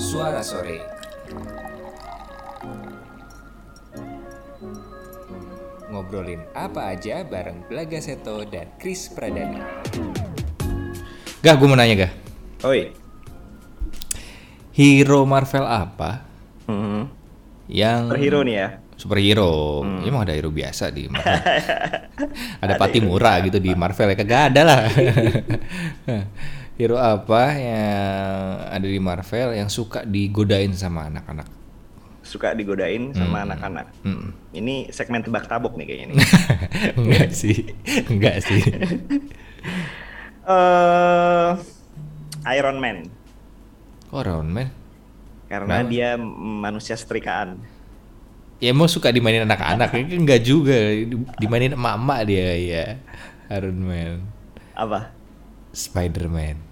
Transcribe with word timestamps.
Suara 0.00 0.40
Sore. 0.40 0.80
Ngobrolin 5.90 6.40
apa 6.54 6.88
aja 6.88 7.20
bareng 7.20 7.66
Belaga 7.66 7.98
Seto 7.98 8.46
dan 8.46 8.70
Chris 8.78 9.10
Pradana. 9.10 9.66
Gah, 11.40 11.54
gue 11.54 11.66
mau 11.66 11.74
nanya 11.74 12.06
gah. 12.06 12.12
Oi. 12.64 12.94
Hero 14.72 15.26
Marvel 15.26 15.66
apa 15.66 16.24
Hmm. 16.64 17.10
yang 17.66 18.06
Superhero 18.06 18.40
nih 18.40 18.54
ya. 18.56 18.68
superhero? 18.94 19.82
Ya, 19.82 20.06
emang 20.06 20.22
ada 20.22 20.32
hero 20.32 20.48
biasa 20.48 20.88
di 20.88 21.10
Marvel. 21.10 21.34
ada 22.62 22.74
Patimura 22.76 23.42
gitu 23.42 23.58
di 23.58 23.74
Marvel 23.74 24.12
ya 24.12 24.16
kagak 24.16 24.42
ada 24.54 24.62
lah. 24.62 24.80
hero 26.80 26.96
apa 26.96 27.60
yang 27.60 28.72
ada 28.72 28.88
di 28.88 28.96
Marvel 28.96 29.52
yang 29.52 29.68
suka 29.68 30.00
digodain 30.08 30.72
sama 30.72 31.12
anak-anak? 31.12 31.44
Suka 32.24 32.56
digodain 32.56 33.12
sama 33.12 33.44
anak-anak. 33.44 33.92
Mm. 34.00 34.32
Ini 34.56 34.74
segmen 34.88 35.20
tebak 35.20 35.44
tabok 35.44 35.76
nih 35.76 35.84
kayaknya 35.84 36.06
nih. 36.16 36.18
enggak 37.04 37.28
sih, 37.36 37.58
enggak 38.08 38.36
sih. 38.40 38.62
Eh 40.50 41.52
Iron 42.58 42.80
Man 42.80 43.06
Kok 44.08 44.24
Iron 44.24 44.48
Man? 44.50 44.72
karena 45.46 45.84
Kenapa? 45.84 45.90
dia 45.92 46.08
manusia 46.64 46.94
setrikaan. 46.96 47.60
Ya 48.58 48.72
emang 48.72 48.88
suka 48.88 49.10
dimainin 49.12 49.44
anak-anak, 49.44 49.94
enggak 49.94 50.40
juga. 50.46 50.74
Dimainin 51.38 51.74
emak-emak 51.76 52.20
dia 52.24 52.48
ya. 52.56 52.86
Iron 53.52 53.78
Man. 53.82 54.26
Apa? 54.74 55.10
Spider-Man. 55.74 56.69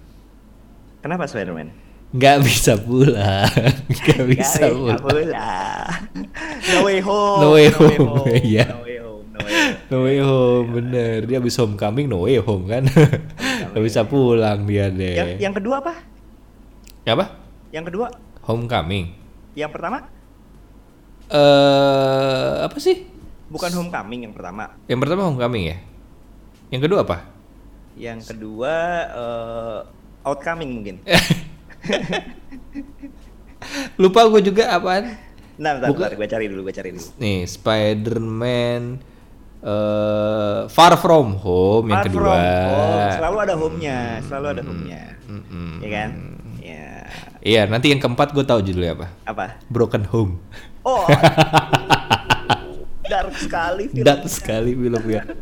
Kenapa 0.98 1.24
Spider-Man? 1.24 1.68
Nggak 2.08 2.38
bisa 2.40 2.72
pulang. 2.80 3.52
Nggak 3.92 4.22
bisa 4.32 4.64
Gak 4.64 4.72
pulang. 4.72 5.00
pula. 5.04 5.52
No 6.72 6.78
way 6.82 6.98
home. 7.04 7.38
No 7.38 7.48
way 7.52 7.68
home, 7.68 8.24
iya. 8.40 8.64
No 8.72 8.80
way 8.80 8.96
home. 8.96 9.26
No 9.28 9.40
way 9.44 9.52
home. 9.52 9.76
No 9.88 9.96
way 10.04 10.18
home, 10.18 10.68
bener. 10.72 11.18
Dia 11.28 11.36
habis 11.36 11.54
homecoming, 11.60 12.08
no 12.08 12.24
way 12.24 12.40
home 12.40 12.64
kan. 12.64 12.88
Nggak 13.70 13.84
bisa 13.84 14.08
pulang 14.08 14.64
dia 14.64 14.88
deh. 14.88 15.14
Yang 15.14 15.30
yang 15.38 15.54
kedua 15.54 15.84
apa? 15.84 15.94
Ya 17.04 17.12
apa? 17.12 17.26
Yang 17.70 17.84
kedua? 17.92 18.06
Homecoming. 18.48 19.12
Yang 19.52 19.70
pertama? 19.76 20.08
Eh, 21.28 22.52
apa 22.64 22.78
sih? 22.80 23.04
Bukan 23.52 23.68
homecoming 23.76 24.24
yang 24.24 24.32
pertama. 24.32 24.72
Yang 24.88 24.98
pertama 25.04 25.28
homecoming 25.28 25.64
ya? 25.72 25.78
Yang 26.72 26.88
kedua 26.88 27.00
apa? 27.04 27.18
Yang 28.00 28.32
kedua 28.32 28.74
eh, 29.12 29.78
outcoming 30.28 30.76
mungkin. 30.76 31.00
Lupa 34.00 34.28
gue 34.30 34.40
juga 34.44 34.70
apaan? 34.70 35.18
Nah, 35.58 35.74
bentar, 35.74 35.90
bentar, 35.90 36.14
gue 36.14 36.28
cari 36.30 36.46
dulu, 36.46 36.70
gue 36.70 36.74
cari 36.76 36.94
dulu. 36.94 37.02
Nih, 37.18 37.42
Spider-Man 37.48 38.82
eh 39.58 40.70
Far 40.70 40.94
From 41.02 41.34
Home 41.42 41.90
yang 41.90 41.98
Far 41.98 42.06
kedua. 42.06 42.22
From 42.22 42.38
Home. 42.38 43.10
Selalu 43.18 43.36
ada 43.42 43.58
home-nya, 43.58 44.22
selalu 44.22 44.46
ada 44.54 44.62
home-nya. 44.62 45.18
Mm-mm. 45.26 45.82
Ya 45.82 45.90
kan? 45.90 46.10
Ya. 46.62 47.10
Iya, 47.42 47.66
nanti 47.66 47.90
yang 47.90 47.98
keempat 47.98 48.30
gue 48.30 48.46
tahu 48.46 48.62
judulnya 48.62 48.94
apa. 48.94 49.10
Apa? 49.26 49.58
Broken 49.66 50.06
Home. 50.14 50.38
Oh. 50.86 51.10
dark 53.08 53.32
sekali 53.40 53.88
film. 53.90 54.04
Dat 54.04 54.22
sekali 54.28 54.76
filmnya. 54.76 55.24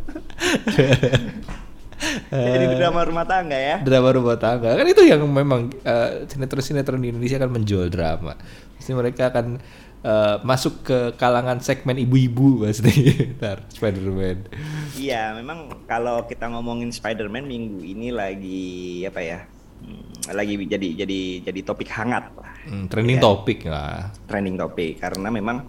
Jadi 2.28 2.74
drama 2.74 3.00
rumah 3.02 3.22
tangga 3.22 3.54
ya. 3.54 3.76
drama 3.78 4.10
rumah 4.10 4.34
tangga 4.34 4.74
kan 4.74 4.82
itu 4.82 5.02
yang 5.02 5.22
memang 5.24 5.70
eh, 5.80 6.26
sinetron-sinetron 6.26 6.98
di 6.98 7.10
Indonesia 7.10 7.38
kan 7.38 7.48
menjual 7.48 7.86
drama. 7.86 8.34
Pasti 8.74 8.90
mereka 8.92 9.30
akan 9.30 9.62
eh, 10.02 10.36
masuk 10.42 10.82
ke 10.82 10.98
kalangan 11.14 11.58
segmen 11.58 11.94
ibu-ibu 11.96 12.62
pasti. 12.62 12.92
Ntar 13.38 13.66
Spider-Man. 13.70 14.50
Iya, 14.94 15.34
memang 15.34 15.86
kalau 15.86 16.24
kita 16.24 16.50
ngomongin 16.50 16.90
Spider-Man 16.90 17.46
minggu 17.46 17.78
ini 17.80 18.10
lagi 18.10 18.64
apa 19.04 19.20
ya? 19.20 19.40
Hmm, 19.76 20.08
lagi 20.32 20.56
jadi 20.56 21.04
jadi 21.04 21.20
jadi 21.44 21.60
topik 21.62 21.86
hangat 21.90 22.32
lah. 22.34 22.52
Hmm, 22.66 22.88
trending 22.88 23.20
Iya. 23.20 23.24
topik 23.24 23.60
lah. 23.64 24.10
Trending 24.26 24.56
topik 24.56 24.98
karena 24.98 25.28
memang 25.28 25.68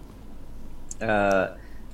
eh, 0.98 1.44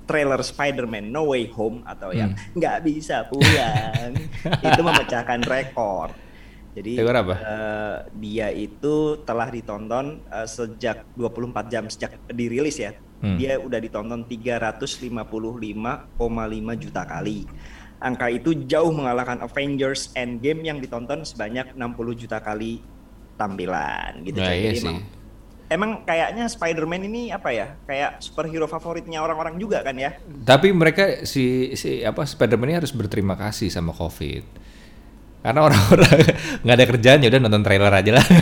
trailer 0.05 0.41
Spider-Man 0.41 1.09
No 1.09 1.33
Way 1.33 1.49
Home 1.53 1.83
atau 1.85 2.13
yang 2.13 2.33
Hmm. 2.33 2.57
nggak 2.57 2.79
bisa 2.85 3.25
pulang 3.27 4.13
itu 4.69 4.81
memecahkan 4.81 5.41
rekor. 5.45 6.13
Jadi 6.75 6.99
Rekor 6.99 7.15
apa? 7.15 7.35
eh, 7.39 7.97
dia 8.19 8.49
itu 8.51 8.95
telah 9.23 9.47
ditonton 9.47 10.19
eh, 10.27 10.45
sejak 10.45 11.07
24 11.15 11.71
jam 11.71 11.85
sejak 11.87 12.19
dirilis 12.29 12.77
ya. 12.77 12.93
Hmm. 13.23 13.39
Dia 13.39 13.57
udah 13.57 13.79
ditonton 13.79 14.27
355,5 14.27 15.65
juta 16.77 17.03
kali. 17.05 17.47
Angka 17.99 18.29
itu 18.29 18.53
jauh 18.69 18.93
mengalahkan 18.93 19.41
Avengers 19.41 20.13
Endgame 20.13 20.61
yang 20.67 20.79
ditonton 20.79 21.25
sebanyak 21.25 21.73
60 21.73 22.21
juta 22.21 22.37
kali 22.39 22.85
tampilan 23.35 24.21
gitu. 24.23 24.39
Nah, 24.39 24.53
iya 24.53 24.71
Jadi 24.75 24.81
sih. 24.83 24.97
Emang 25.69 26.05
kayaknya 26.05 26.45
Spider-Man 26.49 27.09
ini 27.09 27.23
apa 27.33 27.51
ya? 27.51 27.77
Kayak 27.89 28.21
superhero 28.21 28.69
favoritnya 28.69 29.21
orang-orang 29.25 29.57
juga 29.57 29.81
kan 29.81 29.97
ya? 29.97 30.17
Tapi 30.45 30.73
mereka 30.75 31.25
si 31.25 31.77
si 31.79 32.05
apa 32.05 32.25
Spider-Man 32.25 32.75
ini 32.75 32.79
harus 32.81 32.93
berterima 32.93 33.35
kasih 33.39 33.73
sama 33.73 33.93
Covid. 33.97 34.45
Karena 35.45 35.61
orang-orang 35.61 36.17
nggak 36.65 36.77
ada 36.81 36.87
kerjaan 36.89 37.21
ya 37.21 37.29
udah 37.29 37.41
nonton 37.45 37.61
trailer 37.61 37.93
aja 37.93 38.11
lah. 38.17 38.27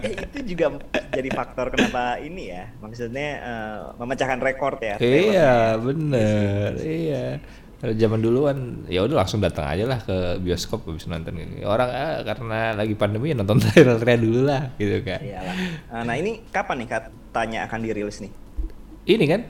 Eh, 0.00 0.16
itu 0.16 0.56
juga 0.56 0.80
jadi 1.12 1.28
faktor 1.28 1.68
kenapa 1.68 2.16
ini 2.16 2.48
ya. 2.48 2.72
Maksudnya 2.80 3.28
eh, 3.44 3.80
memecahkan 4.00 4.40
rekor 4.40 4.80
ya. 4.80 4.96
iya, 4.96 5.76
bener. 5.76 6.80
Iya. 6.80 7.44
Zaman 7.80 8.20
duluan 8.20 8.84
ya 8.92 9.00
udah 9.00 9.24
langsung 9.24 9.40
datang 9.40 9.64
aja 9.64 9.88
lah 9.88 10.04
ke 10.04 10.36
bioskop 10.36 10.84
habis 10.84 11.08
nonton 11.08 11.32
orang 11.64 11.88
ah, 11.88 12.20
karena 12.20 12.76
lagi 12.76 12.92
pandemi 12.92 13.32
ya 13.32 13.40
nonton 13.40 13.56
trailer-trailer 13.64 14.20
dulu 14.20 14.40
lah 14.44 14.76
gitu 14.76 15.00
kan. 15.00 15.16
Iyalah. 15.16 15.54
Eh, 15.88 16.02
Nah 16.04 16.14
ini 16.14 16.44
kapan 16.52 16.84
nih 16.84 16.88
katanya 16.92 17.58
akan 17.64 17.78
dirilis 17.80 18.20
nih? 18.20 18.28
Ini 19.08 19.24
kan 19.24 19.40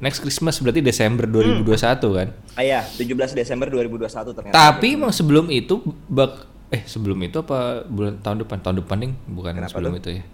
next 0.00 0.24
Christmas 0.24 0.64
berarti 0.64 0.80
Desember 0.80 1.28
2021 1.28 1.68
kan. 2.16 2.28
Ah 2.56 2.64
ya, 2.64 2.80
17 2.88 3.04
Desember 3.36 3.68
2021 3.68 4.32
ternyata. 4.32 4.56
Tapi 4.56 4.96
emang 4.96 5.12
sebelum 5.12 5.52
itu 5.52 5.78
bak 6.08 6.48
eh 6.72 6.82
sebelum 6.88 7.20
itu 7.20 7.36
apa 7.38 7.84
bulan 7.84 8.16
tahun 8.18 8.42
depan 8.42 8.58
tahun 8.58 8.76
depan 8.80 8.96
nih 8.96 9.12
bukan 9.28 9.52
Kenapa 9.54 9.70
sebelum 9.70 9.92
tuh? 9.94 10.00
itu 10.00 10.10
ya. 10.18 10.24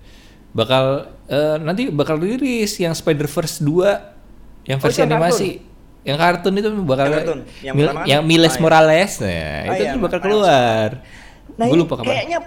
Bakal 0.50 0.84
eh, 1.27 1.56
nanti 1.59 1.91
bakal 1.91 2.22
rilis 2.22 2.78
yang 2.78 2.94
Spider-Verse 2.94 3.59
2 3.62 4.71
yang 4.71 4.78
Oh, 4.78 4.83
versi 4.83 4.94
itu 4.94 5.03
yang 5.03 5.10
animasi. 5.12 5.49
Yang 6.00 6.19
kartun 6.19 6.53
itu 6.55 6.69
bakal 6.81 7.06
Yang 7.06 7.15
kartun. 7.15 7.38
Yang 7.61 7.75
Mil- 7.77 7.88
kan? 7.91 8.05
yang 8.09 8.22
Miles 8.25 8.47
Ah, 8.47 8.56
iya. 8.56 8.62
Morales 8.62 9.12
nah, 9.16 9.28
Ah, 9.28 9.61
itu 9.71 9.83
iya, 9.83 9.93
tuh 9.93 10.00
bakal 10.00 10.19
keluar. 10.21 10.88
Nah 11.55 11.65
ini 11.66 11.77
lupa 11.77 11.94
kapan. 11.94 12.09
kayaknya 12.09 12.38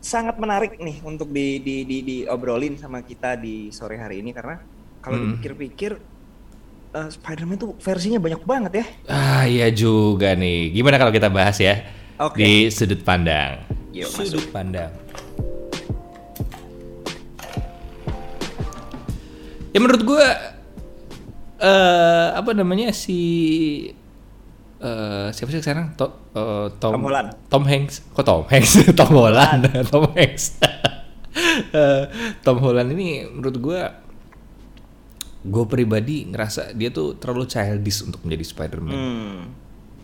sangat 0.00 0.36
menarik 0.36 0.72
nih 0.76 0.96
untuk 1.00 1.28
di, 1.28 1.58
di, 1.58 1.76
di, 1.82 1.96
diobrolin 2.02 2.76
sama 2.76 3.00
kita 3.00 3.36
di 3.36 3.68
sore 3.68 3.96
hari 3.96 4.20
ini 4.20 4.32
karena 4.32 4.60
kalau 4.98 5.16
Hmm. 5.16 5.36
dipikir-pikir 5.36 5.92
eh, 6.90 7.08
Spider-Man 7.10 7.58
tuh 7.58 7.70
versinya 7.76 8.16
banyak 8.16 8.42
banget 8.42 8.72
ya. 8.74 8.86
Ah 9.06 9.44
iya 9.44 9.68
juga 9.68 10.32
nih. 10.32 10.72
Gimana 10.72 10.96
kalau 10.96 11.10
kita 11.10 11.28
bahas 11.28 11.58
ya 11.58 11.84
Oke. 12.16 12.38
di 12.38 12.52
sudut 12.68 13.02
pandang. 13.02 13.60
Yuk, 13.92 14.08
sudut 14.08 14.46
pandang. 14.48 14.88
Ya 19.68 19.78
menurut 19.78 20.02
gua 20.02 20.26
eh 21.64 22.28
apa 22.34 22.50
namanya 22.52 22.92
si 22.92 23.20
eh 24.78 25.28
siapa 25.32 25.48
sih 25.48 25.58
sekarang? 25.58 25.96
To, 25.96 26.06
eh, 26.30 26.66
Tom, 26.76 26.92
Tom 26.92 27.02
Holland. 27.02 27.28
Tom 27.48 27.64
Hanks. 27.64 28.04
Kok 28.12 28.22
Tom 28.22 28.44
Hanks? 28.44 28.72
Tom 28.98 29.12
Holland. 29.12 29.62
Tom 29.90 30.04
Hanks. 30.12 30.60
Eh, 31.72 32.02
Tom 32.40 32.58
Holland 32.58 32.92
ini 32.92 33.24
menurut 33.26 33.56
gua 33.58 33.80
gue 35.44 35.64
pribadi 35.66 36.24
ngerasa 36.24 36.72
dia 36.72 36.88
tuh 36.88 37.20
terlalu 37.20 37.44
childish 37.44 38.00
untuk 38.00 38.24
menjadi 38.24 38.44
Spider-Man 38.46 38.94
Hmm. 38.94 39.40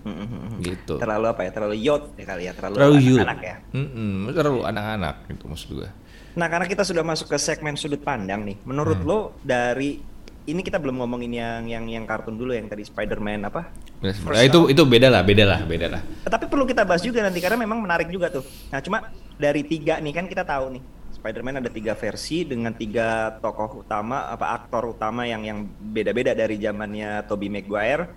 Hmm, 0.00 0.17
hmm, 0.17 0.29
hmm. 0.29 0.58
gitu. 0.64 0.94
Terlalu 0.96 1.26
apa 1.29 1.40
ya? 1.44 1.50
Terlalu 1.50 1.76
youth 1.79 2.17
ya 2.17 2.25
kali 2.25 2.43
ya, 2.44 2.52
terlalu, 2.52 2.75
Terlalu 2.76 2.96
youth. 3.05 3.20
anak-anak 3.20 3.40
ya. 3.44 3.56
Mm-mm, 3.76 4.32
terlalu 4.32 4.61
anak-anak 4.64 5.14
gitu 5.29 5.44
maksud 5.44 5.69
gue. 5.76 5.88
Nah, 6.31 6.46
karena 6.49 6.64
kita 6.64 6.88
sudah 6.88 7.05
masuk 7.05 7.29
ke 7.29 7.37
segmen 7.37 7.76
sudut 7.76 8.00
pandang 8.00 8.40
nih. 8.43 8.56
Menurut 8.64 8.96
Hmm. 8.96 9.05
lo 9.05 9.19
dari 9.40 10.00
ini 10.46 10.60
kita 10.60 10.81
belum 10.81 10.96
ngomongin 10.96 11.32
yang 11.32 11.62
yang 11.64 11.84
yang 11.87 12.04
kartun 12.04 12.34
dulu 12.34 12.52
yang 12.52 12.66
tadi 12.66 12.82
Spider-Man 12.82 13.44
apa? 13.44 13.69
Nah, 14.00 14.40
itu 14.40 14.72
itu 14.72 14.82
beda 14.82 15.08
lah, 15.08 15.20
beda 15.20 15.44
lah, 15.44 15.60
beda 15.62 15.87
lah. 15.87 16.02
Tapi 16.25 16.48
perlu 16.48 16.64
kita 16.64 16.82
bahas 16.82 17.00
juga 17.00 17.20
nanti 17.20 17.38
karena 17.38 17.60
memang 17.60 17.78
menarik 17.78 18.08
juga 18.08 18.32
tuh. 18.32 18.42
Nah 18.69 18.81
cuma 18.81 18.98
dari 19.37 19.60
tiga 19.62 20.00
nih 20.00 20.12
kan 20.12 20.25
kita 20.25 20.42
tahu 20.42 20.76
nih 20.76 20.82
Spider-Man 21.12 21.60
ada 21.60 21.69
tiga 21.69 21.92
versi 21.92 22.48
dengan 22.48 22.72
tiga 22.72 23.37
tokoh 23.37 23.84
utama 23.84 24.25
apa 24.26 24.56
aktor 24.56 24.88
utama 24.88 25.28
yang 25.28 25.44
yang 25.44 25.58
beda-beda 25.69 26.32
dari 26.32 26.56
zamannya 26.56 27.28
Tobey 27.28 27.52
Maguire, 27.52 28.08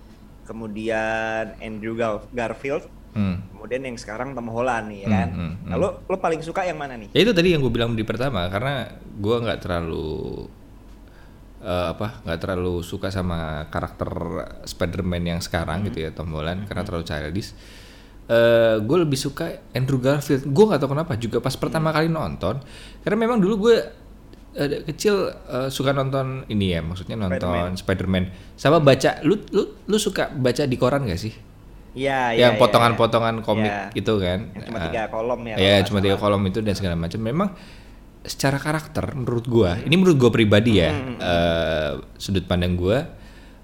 kemudian 0.48 1.52
Andrew 1.58 1.92
Gar- 1.92 2.24
Garfield, 2.30 2.88
Hmm. 3.12 3.38
kemudian 3.52 3.84
yang 3.84 3.94
sekarang 3.94 4.32
Tom 4.32 4.50
Holland 4.50 4.90
nih 4.90 5.04
ya 5.04 5.08
kan. 5.12 5.28
Hmm, 5.30 5.52
hmm, 5.54 5.70
Nah, 5.70 5.76
lo 5.76 5.88
lo 6.02 6.16
paling 6.16 6.40
suka 6.40 6.64
yang 6.64 6.74
mana 6.74 6.96
nih? 6.96 7.12
Ya 7.12 7.22
itu 7.22 7.30
tadi 7.30 7.52
yang 7.52 7.62
gue 7.62 7.70
bilang 7.70 7.92
di 7.92 8.02
pertama 8.02 8.48
karena 8.48 8.90
gue 8.98 9.36
nggak 9.38 9.60
terlalu 9.60 10.48
eh, 11.64 11.86
apa 11.90 12.20
nggak 12.22 12.38
terlalu 12.38 12.84
suka 12.84 13.08
sama 13.08 13.64
karakter 13.66 14.12
Spider-Man 14.62 15.24
yang 15.24 15.40
sekarang 15.40 15.88
gitu 15.88 16.04
ya 16.04 16.12
Tom 16.12 16.28
Holland 16.30 16.68
karena 16.68 16.84
terlalu 16.84 17.02
childish. 17.02 17.56
Eh 18.24 18.76
gue 18.80 18.98
lebih 19.00 19.16
suka 19.16 19.48
Andrew 19.72 19.96
Garfield. 19.98 20.44
Gue 20.46 20.64
nggak 20.64 20.80
tahu 20.80 20.90
kenapa 20.92 21.12
juga 21.16 21.40
pas 21.40 21.52
pertama 21.54 21.88
kali 21.90 22.08
nonton 22.08 22.60
karena 23.00 23.16
memang 23.18 23.36
dulu 23.36 23.68
gue 23.68 23.76
eh, 24.54 24.80
kecil 24.84 25.28
eh, 25.28 25.68
suka 25.68 25.92
nonton 25.92 26.48
ini 26.48 26.72
ya 26.72 26.80
maksudnya 26.80 27.16
nonton 27.16 27.76
Spider-Man. 27.76 28.56
Sama 28.56 28.80
baca 28.80 29.20
lu 29.20 29.40
lu 29.52 29.62
lu 29.84 29.96
suka 29.96 30.28
baca 30.30 30.64
di 30.64 30.76
koran 30.76 31.04
gak 31.04 31.20
sih? 31.20 31.34
Iya, 31.94 32.34
iya. 32.34 32.50
yang 32.50 32.58
potongan-potongan 32.58 33.38
komik 33.46 33.70
Iya. 33.70 33.94
itu 33.94 34.12
kan. 34.18 34.50
Yang 34.50 34.64
cuma 34.66 34.78
Ah. 34.82 34.84
tiga 34.90 35.02
kolom 35.14 35.40
ya. 35.46 35.54
Iya, 35.54 35.76
cuma 35.86 35.98
tiga 36.02 36.16
kolom 36.18 36.42
itu 36.42 36.58
dan 36.58 36.74
segala 36.74 36.98
macam. 36.98 37.20
Memang 37.22 37.48
secara 38.24 38.56
karakter 38.56 39.12
menurut 39.12 39.44
gua, 39.44 39.76
ini 39.84 39.94
menurut 40.00 40.16
gua 40.16 40.32
pribadi 40.32 40.80
ya, 40.80 40.90
eh, 41.20 41.92
sudut 42.16 42.48
pandang 42.48 42.74
gua, 42.74 43.04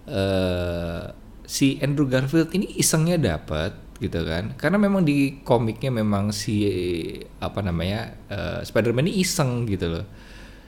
eh, 0.05 1.05
si 1.49 1.81
Andrew 1.81 2.05
Garfield 2.07 2.53
ini 2.53 2.77
isengnya 2.77 3.17
dapat 3.17 3.75
gitu 4.01 4.21
kan, 4.25 4.57
karena 4.61 4.77
memang 4.81 5.05
di 5.05 5.41
komiknya 5.45 5.93
memang 5.93 6.33
si 6.33 6.65
apa 7.41 7.61
namanya 7.65 8.17
eh, 8.29 8.61
Spider-Man 8.63 9.09
ini 9.09 9.25
iseng 9.25 9.65
gitu 9.65 9.89
loh. 9.89 10.07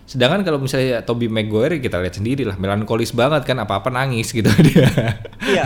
Sedangkan 0.03 0.43
kalau 0.45 0.59
misalnya 0.61 1.01
Tobey 1.07 1.31
Maguire 1.31 1.79
kita 1.81 1.97
lihat 2.03 2.19
sendiri 2.19 2.43
lah, 2.45 2.59
melankolis 2.59 3.15
banget 3.15 3.47
kan 3.49 3.57
apa-apa 3.63 3.89
nangis 3.89 4.35
gitu 4.35 4.51
dia. 4.69 4.91
Iya. 5.41 5.65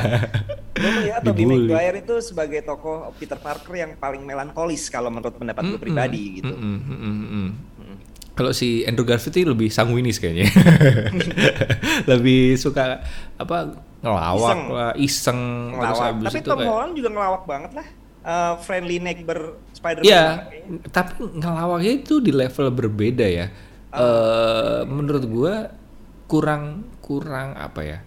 Gue 0.77 0.91
melihat 1.03 1.21
Tobey. 1.25 1.45
Maguire 1.49 2.05
itu 2.05 2.15
sebagai 2.21 2.61
tokoh 2.63 3.11
Peter 3.17 3.41
Parker 3.41 3.75
yang 3.75 3.97
paling 3.97 4.23
melankolis 4.23 4.93
kalau 4.93 5.09
menurut 5.09 5.35
pendapat 5.35 5.67
gue 5.67 5.81
pribadi 5.81 6.39
gitu. 6.39 6.53
Mm-mm, 6.53 6.79
mm. 7.27 7.49
Kalau 8.37 8.53
si 8.53 8.85
Andrew 8.85 9.09
Garfield 9.09 9.33
itu 9.33 9.49
lebih 9.49 9.73
sanguinis 9.73 10.21
kayaknya. 10.21 10.53
lebih 12.11 12.55
suka 12.61 13.01
apa 13.41 13.81
ngelawak 14.05 14.37
Iseng. 14.37 14.61
lah, 14.71 14.93
iseng 14.95 15.41
Ngelawak. 15.73 16.11
Tapi 16.29 16.39
itu 16.39 16.49
Tom 16.49 16.59
kayak- 16.61 16.69
Holland 16.71 16.93
juga 16.95 17.09
ngelawak 17.17 17.43
banget 17.49 17.73
lah. 17.75 17.87
Eh, 18.27 18.55
friendly 18.61 18.99
neighbor 18.99 19.55
Spider-Man. 19.73 20.05
Iya, 20.05 20.23
banget 20.27 20.47
kayaknya. 20.51 20.79
tapi 20.91 21.13
ngelawaknya 21.33 21.93
itu 21.95 22.15
di 22.19 22.33
level 22.35 22.67
berbeda 22.75 23.27
ya. 23.27 23.47
Eh 23.95 24.81
menurut 24.85 25.25
gua 25.25 25.55
kurang 26.27 26.85
kurang 27.01 27.55
apa 27.55 27.81
ya? 27.81 27.99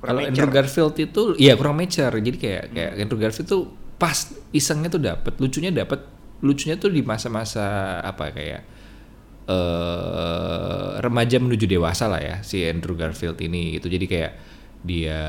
Kalau. 0.00 0.20
Andrew 0.20 0.50
Garfield 0.50 0.96
itu 0.98 1.22
iya 1.38 1.54
kurang 1.54 1.78
mature. 1.78 2.10
Jadi 2.10 2.36
kayak 2.36 2.64
kayak 2.72 2.90
Andrew 2.98 3.20
Garfield 3.20 3.48
tuh 3.48 3.62
pas 3.94 4.16
isengnya 4.50 4.90
tuh 4.90 5.00
dapat, 5.00 5.32
lucunya 5.38 5.70
dapat, 5.70 6.02
lucunya 6.42 6.74
tuh 6.74 6.90
di 6.90 7.00
masa-masa 7.00 8.00
apa 8.02 8.34
kayak 8.34 8.73
eh 9.44 10.90
remaja 11.04 11.36
menuju 11.36 11.68
dewasa 11.68 12.08
lah 12.08 12.20
ya 12.20 12.36
si 12.40 12.64
Andrew 12.64 12.96
Garfield 12.96 13.36
ini 13.44 13.76
gitu. 13.76 13.92
Jadi 13.92 14.06
kayak 14.08 14.32
dia 14.84 15.20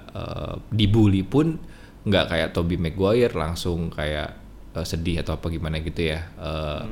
eh, 0.00 0.54
dibully 0.72 1.24
pun 1.24 1.60
nggak 2.02 2.24
kayak 2.28 2.48
Tobey 2.56 2.80
Maguire 2.80 3.32
langsung 3.36 3.92
kayak 3.92 4.36
eh, 4.76 4.86
sedih 4.86 5.20
atau 5.24 5.36
apa 5.40 5.48
gimana 5.48 5.80
gitu 5.80 6.04
ya. 6.04 6.20
Eh, 6.36 6.82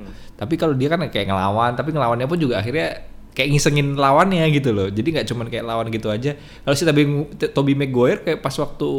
Tapi 0.41 0.55
kalau 0.57 0.73
dia 0.73 0.89
kan 0.89 1.05
kayak 1.09 1.29
ngelawan, 1.29 1.77
tapi 1.77 1.93
ngelawannya 1.93 2.25
pun 2.25 2.41
juga 2.41 2.65
akhirnya 2.65 3.05
kayak 3.37 3.49
ngisengin 3.57 3.95
lawannya 3.95 4.45
gitu 4.53 4.73
loh. 4.73 4.89
Jadi 4.89 5.09
nggak 5.17 5.27
cuman 5.29 5.47
kayak 5.53 5.65
lawan 5.69 5.87
gitu 5.93 6.09
aja. 6.09 6.33
Kalau 6.37 6.77
si 6.77 6.85
Tobey, 6.89 7.05
Tobey 7.53 7.75
Maguire 7.77 8.25
kayak 8.25 8.41
pas 8.41 8.57
waktu 8.57 8.91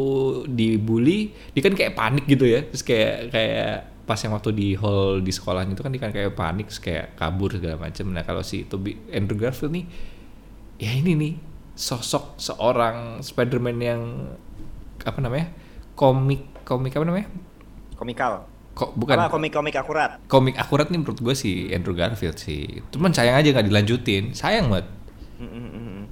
dibully, 0.48 1.34
dia 1.54 1.62
kan 1.62 1.74
kayak 1.74 1.92
panik 1.98 2.24
gitu 2.30 2.46
ya. 2.46 2.62
Terus 2.66 2.82
kayak 2.86 3.34
kayak 3.34 3.91
pas 4.12 4.20
yang 4.20 4.36
waktu 4.36 4.52
di 4.52 4.68
hall 4.76 5.24
di 5.24 5.32
sekolahnya 5.32 5.72
itu 5.72 5.80
kan 5.80 5.88
dia 5.88 6.02
kan 6.04 6.12
kayak 6.12 6.36
panik 6.36 6.68
kayak 6.68 7.16
kabur 7.16 7.48
segala 7.56 7.80
macam. 7.80 8.12
Nah 8.12 8.20
kalau 8.28 8.44
si 8.44 8.68
Tobey 8.68 8.92
Andrew 9.08 9.40
Garfield 9.40 9.72
nih, 9.72 9.84
ya 10.76 10.92
ini 10.92 11.12
nih 11.16 11.32
sosok 11.72 12.36
seorang 12.36 13.24
Spider-Man 13.24 13.78
yang 13.80 14.00
apa 15.02 15.18
namanya 15.18 15.48
komik 15.96 16.44
komik 16.68 16.92
apa 16.92 17.04
namanya 17.08 17.28
Komikal. 17.96 18.32
kok 18.72 18.92
bukan 18.96 19.16
Apa 19.16 19.28
komik-komik 19.28 19.76
akurat? 19.76 20.20
komik 20.26 20.56
akurat 20.56 20.88
nih 20.88 21.00
menurut 21.00 21.20
gue 21.20 21.34
si 21.36 21.68
Andrew 21.72 21.92
Garfield 21.92 22.36
sih. 22.36 22.84
Cuman 22.92 23.12
sayang 23.16 23.36
aja 23.40 23.48
nggak 23.52 23.68
dilanjutin. 23.68 24.32
Sayang 24.32 24.72
banget. 24.72 24.86
Mm, 25.40 25.48
mm, 25.48 25.68
mm. 25.72 26.02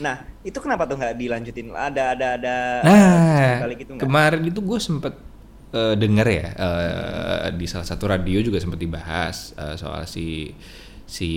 Nah, 0.00 0.16
itu 0.42 0.58
kenapa 0.58 0.88
tuh 0.88 0.96
nggak 0.96 1.14
dilanjutin? 1.20 1.66
Ada 1.70 2.02
ada 2.16 2.26
ada 2.40 2.56
Nah, 2.82 3.54
kemarin 4.00 4.42
itu 4.48 4.60
gue 4.64 4.78
sempet 4.80 5.14
eh, 5.70 5.94
denger 5.94 6.26
ya 6.26 6.46
eh, 6.52 7.48
di 7.54 7.66
salah 7.66 7.86
satu 7.86 8.10
radio 8.10 8.38
juga 8.40 8.58
sempet 8.58 8.78
dibahas 8.78 9.54
eh, 9.54 9.74
soal 9.74 10.04
si 10.04 10.50
si 11.10 11.30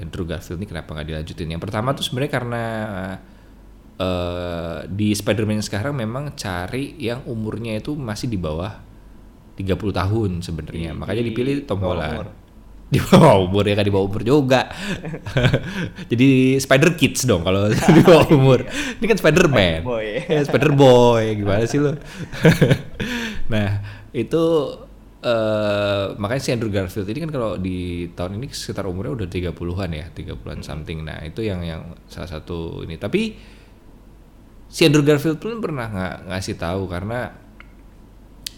Andrew 0.00 0.24
Garfield 0.24 0.56
ini 0.56 0.68
kenapa 0.68 0.96
nggak 0.96 1.04
dilanjutin. 1.06 1.52
Yang 1.52 1.62
pertama 1.68 1.92
tuh 1.92 2.00
sebenarnya 2.00 2.32
karena 2.32 2.64
eh, 4.00 4.78
di 4.88 5.12
Spider-Man 5.12 5.60
sekarang 5.60 5.92
memang 5.92 6.32
cari 6.32 6.96
yang 6.96 7.20
umurnya 7.28 7.76
itu 7.76 7.92
masih 7.92 8.32
di 8.32 8.40
bawah 8.40 8.72
30 9.52 9.68
tahun 9.92 10.30
sebenarnya. 10.40 10.96
Di- 10.96 10.98
Makanya 10.98 11.22
di 11.22 11.28
dipilih 11.28 11.54
Tom 11.68 11.80
Holland. 11.84 12.28
Di 12.92 13.00
bawah 13.00 13.48
umur 13.48 13.64
ya 13.64 13.72
kan 13.72 13.88
di 13.88 13.92
bawah 13.92 14.04
umur 14.04 14.20
juga. 14.20 14.68
Jadi 16.12 16.60
Spider 16.60 16.92
Kids 16.92 17.24
dong 17.24 17.40
kalau 17.40 17.72
di 17.96 18.02
bawah 18.04 18.28
umur. 18.36 18.68
Ini 19.00 19.06
kan 19.08 19.16
Spider-Man. 19.16 19.80
Spider-Boy. 19.80 20.06
Ya, 20.28 20.40
Spider 20.44 20.72
Boy 20.76 21.24
gimana 21.40 21.64
sih 21.64 21.80
lo? 21.80 21.96
Nah, 23.48 23.70
itu 24.12 24.44
eh 25.22 26.06
makanya 26.18 26.42
si 26.42 26.50
Andrew 26.50 26.66
Garfield 26.66 27.06
ini 27.06 27.22
kan 27.22 27.30
kalau 27.30 27.54
di 27.54 28.10
tahun 28.10 28.42
ini 28.42 28.50
sekitar 28.50 28.90
umurnya 28.90 29.22
udah 29.22 29.28
30-an 29.30 29.90
ya, 29.94 30.06
30-an 30.10 30.60
something. 30.60 31.06
Nah, 31.06 31.22
itu 31.22 31.46
yang 31.46 31.62
yang 31.62 31.94
salah 32.10 32.26
satu 32.26 32.82
ini. 32.82 32.98
Tapi 32.98 33.38
si 34.66 34.82
Andrew 34.82 35.06
Garfield 35.06 35.38
pun 35.38 35.62
pernah 35.62 35.86
nggak 35.86 36.16
ngasih 36.26 36.58
tahu 36.58 36.90
karena 36.90 37.38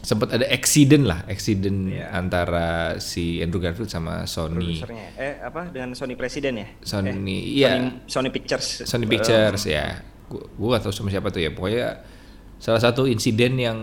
sempat 0.01 0.37
ada 0.37 0.45
accident 0.49 1.05
lah, 1.05 1.25
accident 1.29 1.89
Iya. 1.89 2.13
antara 2.13 2.97
si 2.97 3.41
Andrew 3.41 3.61
Garfield 3.61 3.89
sama 3.89 4.25
Sony. 4.25 4.81
Eh 5.17 5.41
apa 5.41 5.69
dengan 5.69 5.93
Sony 5.93 6.13
Presiden 6.13 6.61
ya? 6.61 6.69
Sony, 6.81 7.13
Eh, 7.13 7.41
iya. 7.61 7.73
Sony, 7.77 7.89
Sony 8.09 8.29
Pictures. 8.33 8.85
Sony 8.85 9.05
Pictures 9.05 9.65
ya. 9.65 10.01
Gua, 10.29 10.45
gua 10.57 10.69
gak 10.77 10.89
tahu 10.89 10.93
sama 10.97 11.09
siapa 11.09 11.29
tuh 11.29 11.41
ya. 11.41 11.53
Pokoknya 11.53 12.05
salah 12.57 12.81
satu 12.81 13.05
insiden 13.05 13.57
yang 13.57 13.79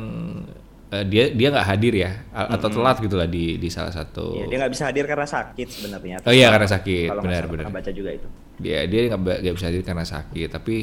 eh, 0.91 1.03
dia 1.07 1.31
dia 1.31 1.47
nggak 1.49 1.67
hadir 1.67 1.93
ya 1.95 2.11
atau 2.31 2.67
telat 2.67 2.99
gitu 2.99 3.15
lah 3.15 3.25
di 3.25 3.55
di 3.55 3.69
salah 3.71 3.91
satu. 3.95 4.35
Iya, 4.37 4.45
dia 4.51 4.57
nggak 4.61 4.73
bisa 4.75 4.83
hadir 4.91 5.05
karena 5.07 5.27
sakit 5.27 5.67
sebenarnya. 5.71 6.15
Oh 6.27 6.33
iya, 6.35 6.47
karena 6.51 6.67
sakit. 6.67 7.07
Kalau 7.09 7.21
nggak 7.23 7.31
Benar, 7.31 7.41
salah 7.41 7.51
benar. 7.55 7.65
pernah 7.65 7.77
baca 7.79 7.91
juga 7.95 8.09
itu. 8.11 8.27
Dia 8.59 8.79
dia 8.85 8.99
nggak 9.15 9.55
bisa 9.55 9.67
hadir 9.71 9.83
karena 9.87 10.05
sakit. 10.05 10.49
Tapi 10.51 10.75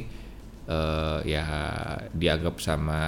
eh, 0.68 1.18
ya 1.28 1.44
dianggap 2.11 2.56
sama 2.59 3.00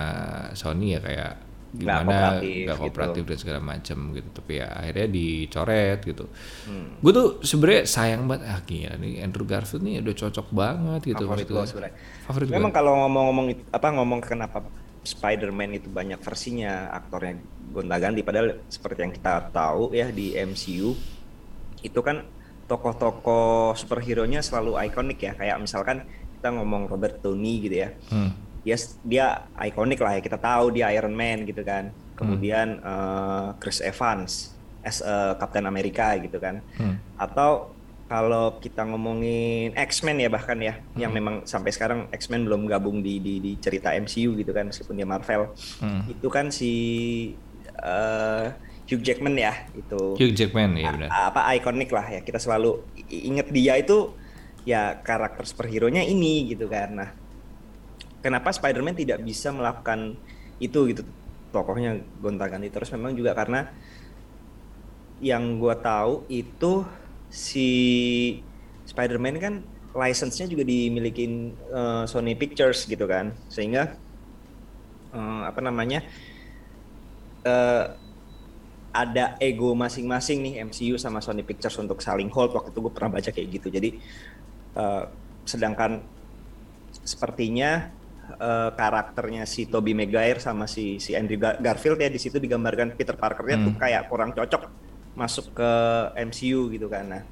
Sony 0.53 0.95
ya 0.95 1.03
kayak 1.03 1.33
Nggak 1.71 1.87
gimana 2.03 2.03
kooperatif 2.03 2.51
nggak 2.67 2.75
gitu. 2.75 2.83
kooperatif 2.83 3.23
dan 3.31 3.39
segala 3.39 3.61
macam 3.63 3.99
gitu. 4.11 4.29
Tapi 4.35 4.53
ya 4.59 4.69
akhirnya 4.75 5.07
dicoret 5.07 5.99
gitu. 6.03 6.25
Hmm. 6.67 6.89
Gue 6.99 7.13
tuh 7.15 7.27
sebenarnya 7.47 7.83
sayang 7.87 8.27
banget 8.27 8.43
ah 8.51 8.59
gila 8.67 8.95
nih 8.99 9.13
Andrew 9.23 9.47
Garfield 9.47 9.83
nih 9.87 10.03
udah 10.03 10.15
cocok 10.19 10.47
banget 10.51 11.01
gitu. 11.15 11.25
Favorit 11.31 11.47
gua. 11.47 11.63
sebenarnya. 11.63 11.95
Favorit. 12.27 12.47
Memang 12.51 12.73
kalau 12.75 12.93
ngomong-ngomong 13.07 13.47
apa 13.71 13.87
ngomong 13.95 14.19
kenapa 14.19 14.67
Spider-Man 15.01 15.81
itu 15.81 15.89
banyak 15.89 16.21
versinya 16.21 16.93
aktornya 16.93 17.41
gonta-ganti 17.71 18.21
padahal 18.21 18.61
seperti 18.69 19.07
yang 19.07 19.15
kita 19.15 19.49
tahu 19.55 19.95
ya 19.95 20.11
di 20.11 20.35
MCU 20.37 20.93
itu 21.81 22.01
kan 22.05 22.27
tokoh-tokoh 22.71 23.75
superhero-nya 23.75 24.45
selalu 24.45 24.79
ikonik 24.87 25.19
ya 25.19 25.33
kayak 25.35 25.59
misalkan 25.59 26.07
kita 26.39 26.55
ngomong 26.55 26.87
Robert 26.87 27.19
Downey 27.19 27.67
gitu 27.67 27.77
ya. 27.85 27.91
Hmm. 28.09 28.31
Dia 28.63 28.77
dia 29.03 29.27
ikonik 29.67 29.99
lah 29.99 30.17
ya 30.17 30.23
kita 30.23 30.39
tahu 30.39 30.71
dia 30.71 30.93
Iron 30.95 31.17
Man 31.17 31.43
gitu 31.45 31.67
kan. 31.67 31.91
Kemudian 32.15 32.79
eh, 32.79 33.49
Chris 33.59 33.83
Evans 33.83 34.55
as 34.81 35.05
a 35.05 35.35
Captain 35.37 35.67
America 35.67 36.15
gitu 36.21 36.39
kan. 36.39 36.63
Hmm. 36.79 36.97
Atau 37.19 37.75
kalau 38.11 38.59
kita 38.59 38.83
ngomongin 38.91 39.71
X-Men 39.79 40.19
ya 40.19 40.27
bahkan 40.27 40.59
ya, 40.59 40.83
yang 40.99 41.15
memang 41.15 41.47
sampai 41.47 41.71
sekarang 41.71 42.11
X-Men 42.11 42.43
belum 42.43 42.67
gabung 42.67 43.07
di, 43.07 43.23
di 43.23 43.39
di 43.39 43.55
cerita 43.63 43.95
MCU 43.95 44.35
gitu 44.35 44.51
kan 44.51 44.67
meskipun 44.67 44.99
dia 44.99 45.07
Marvel. 45.07 45.55
Hmm. 45.79 46.03
Itu 46.11 46.27
kan 46.27 46.51
si 46.51 46.75
eh, 47.79 48.47
Hugh 48.91 48.99
Jackman 49.07 49.39
ya 49.39 49.55
itu. 49.79 50.19
Hugh 50.19 50.35
Jackman 50.35 50.75
ya 50.75 50.91
benar. 50.91 51.31
apa 51.31 51.55
ikonik 51.55 51.95
lah 51.95 52.19
ya 52.19 52.21
kita 52.27 52.43
selalu 52.43 52.83
inget 53.07 53.47
dia 53.55 53.79
itu 53.79 54.11
ya 54.67 54.99
karakter 55.07 55.47
superhero-nya 55.47 56.03
ini 56.03 56.51
gitu 56.51 56.67
kan. 56.67 56.91
Nah, 56.91 57.15
kenapa 58.27 58.51
Spider-Man 58.51 58.99
tidak 58.99 59.23
bisa 59.23 59.55
melakukan 59.55 60.19
itu 60.59 60.91
gitu 60.91 61.07
tokohnya 61.55 62.03
gonta-ganti 62.19 62.75
terus 62.75 62.91
memang 62.91 63.15
juga 63.15 63.39
karena 63.39 63.71
yang 65.23 65.63
gua 65.63 65.79
tahu 65.79 66.27
itu 66.27 66.83
si 67.31 67.69
Spider-Man 68.85 69.37
kan 69.39 69.55
license-nya 69.95 70.47
juga 70.51 70.63
dimiliki 70.67 71.55
eh, 71.55 72.05
Sony 72.05 72.35
Pictures 72.35 72.85
gitu 72.85 73.07
kan. 73.07 73.33
Sehingga 73.47 73.97
eh, 75.15 75.43
apa 75.47 75.61
namanya 75.63 76.05
eh, 77.47 77.85
ada 78.91 79.39
ego 79.39 79.71
masing-masing 79.79 80.43
nih 80.43 80.55
MCU 80.67 80.99
sama 80.99 81.23
Sony 81.23 81.47
Pictures 81.47 81.79
untuk 81.79 82.03
saling 82.03 82.29
hold. 82.35 82.53
Waktu 82.53 82.75
itu 82.75 82.79
gue 82.83 82.93
pernah 82.93 83.11
baca 83.15 83.31
kayak 83.31 83.49
gitu. 83.55 83.71
Jadi 83.71 84.03
uh, 84.75 85.07
sedangkan 85.47 86.03
sepertinya 87.07 87.91
uh, 88.39 88.75
karakternya 88.75 89.47
si 89.47 89.71
Tobey 89.71 89.95
Maguire 89.95 90.43
sama 90.43 90.67
si 90.67 90.99
si 90.99 91.15
Andrew 91.15 91.39
Garfield 91.39 92.03
ya 92.03 92.11
di 92.11 92.19
situ 92.19 92.43
digambarkan 92.43 92.99
Peter 92.99 93.15
Parkernya 93.15 93.63
hmm. 93.63 93.67
tuh 93.71 93.75
kayak 93.79 94.03
kurang 94.11 94.35
cocok 94.35 94.90
masuk 95.15 95.55
ke 95.55 95.71
MCU 96.29 96.71
gitu 96.71 96.87
kan 96.87 97.05
nah 97.07 97.23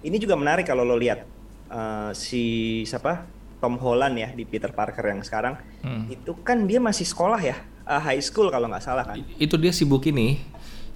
ini 0.00 0.16
juga 0.16 0.34
menarik 0.34 0.66
kalau 0.66 0.82
lo 0.82 0.96
lihat 0.96 1.26
uh, 1.70 2.10
si 2.16 2.82
siapa 2.84 3.26
Tom 3.60 3.76
Holland 3.76 4.16
ya 4.16 4.28
di 4.32 4.48
Peter 4.48 4.72
Parker 4.72 5.04
yang 5.04 5.20
sekarang 5.20 5.60
hmm. 5.84 6.10
itu 6.10 6.32
kan 6.40 6.64
dia 6.64 6.80
masih 6.80 7.04
sekolah 7.04 7.40
ya 7.40 7.56
uh, 7.84 8.00
high 8.00 8.20
school 8.20 8.48
kalau 8.48 8.66
nggak 8.66 8.84
salah 8.84 9.04
kan 9.04 9.20
itu 9.36 9.54
dia 9.60 9.70
sibuk 9.70 10.04
ini 10.08 10.40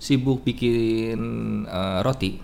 sibuk 0.04 0.44
bikin 0.44 1.16
uh, 1.64 2.04
roti. 2.04 2.36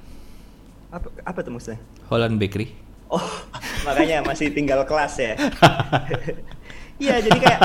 Apa, 0.88 1.12
apa 1.23 1.38
tuh 1.44 1.52
maksudnya? 1.52 1.78
Holland 2.09 2.40
Bakery. 2.40 2.73
Oh, 3.12 3.20
makanya 3.87 4.25
masih 4.25 4.49
tinggal 4.56 4.88
kelas 4.88 5.14
ya. 5.20 5.35
Iya, 7.00 7.16
jadi 7.25 7.38
kayak 7.40 7.61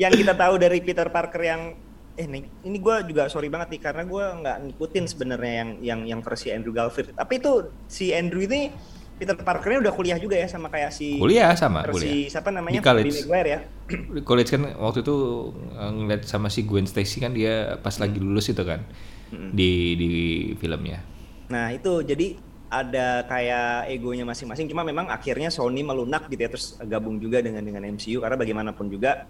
yang 0.00 0.16
kita 0.16 0.32
tahu 0.32 0.56
dari 0.56 0.80
Peter 0.80 1.12
Parker 1.12 1.44
yang 1.44 1.76
eh 2.18 2.26
nih, 2.26 2.42
ini 2.66 2.78
gue 2.82 2.96
juga 3.06 3.30
sorry 3.30 3.46
banget 3.46 3.78
nih 3.78 3.80
karena 3.86 4.02
gue 4.02 4.24
nggak 4.42 4.56
ngikutin 4.66 5.04
sebenarnya 5.06 5.54
yang 5.54 5.70
yang 5.80 6.00
yang 6.04 6.20
versi 6.20 6.50
Andrew 6.50 6.74
Garfield. 6.74 7.14
Tapi 7.14 7.38
itu 7.38 7.70
si 7.86 8.10
Andrew 8.10 8.42
ini 8.42 8.74
Peter 9.18 9.34
Parkernya 9.34 9.86
udah 9.86 9.92
kuliah 9.94 10.18
juga 10.18 10.38
ya 10.38 10.46
sama 10.46 10.70
kayak 10.70 10.94
si 10.94 11.18
kuliah 11.18 11.50
sama 11.58 11.82
versi 11.86 12.26
kuliah. 12.26 12.30
siapa 12.30 12.50
namanya 12.54 12.78
di 12.78 12.86
college. 12.86 13.18
Maguire 13.26 13.48
ya 13.50 13.60
di 14.18 14.22
college 14.22 14.50
kan 14.54 14.62
waktu 14.78 14.98
itu 15.02 15.16
eh, 15.74 15.90
ngeliat 15.94 16.22
sama 16.26 16.50
si 16.50 16.66
Gwen 16.66 16.86
Stacy 16.86 17.18
kan 17.22 17.34
dia 17.34 17.78
pas 17.82 17.94
lagi 17.98 18.18
lulus 18.22 18.50
itu 18.50 18.62
kan 18.62 18.82
hmm. 19.34 19.50
di 19.54 19.70
di 19.98 20.10
filmnya. 20.58 21.02
Nah 21.50 21.74
itu 21.74 22.02
jadi 22.02 22.38
ada 22.68 23.24
kayak 23.24 23.90
egonya 23.90 24.28
masing-masing. 24.28 24.68
Cuma 24.70 24.84
memang 24.84 25.08
akhirnya 25.10 25.48
Sony 25.48 25.82
melunak 25.82 26.28
gitu 26.30 26.40
ya 26.42 26.50
terus 26.52 26.76
gabung 26.86 27.18
juga 27.18 27.42
dengan 27.42 27.64
dengan 27.64 27.82
MCU 27.88 28.22
karena 28.22 28.36
bagaimanapun 28.38 28.86
juga 28.86 29.26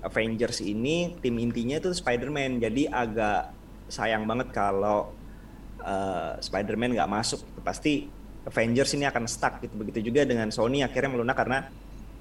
Avengers 0.00 0.64
ini 0.64 1.16
tim 1.20 1.36
intinya 1.36 1.76
itu 1.76 1.92
Spider-Man. 1.92 2.60
Jadi 2.60 2.88
agak 2.88 3.52
sayang 3.90 4.24
banget 4.24 4.52
kalau 4.54 5.12
uh, 5.82 6.40
Spider-Man 6.40 6.96
nggak 6.96 7.10
masuk. 7.10 7.40
Pasti 7.60 8.08
Avengers 8.48 8.96
ini 8.96 9.04
akan 9.04 9.24
stuck 9.28 9.60
gitu. 9.60 9.76
Begitu 9.76 10.12
juga 10.12 10.24
dengan 10.24 10.48
Sony 10.48 10.80
akhirnya 10.80 11.12
melunak 11.12 11.36
karena 11.36 11.68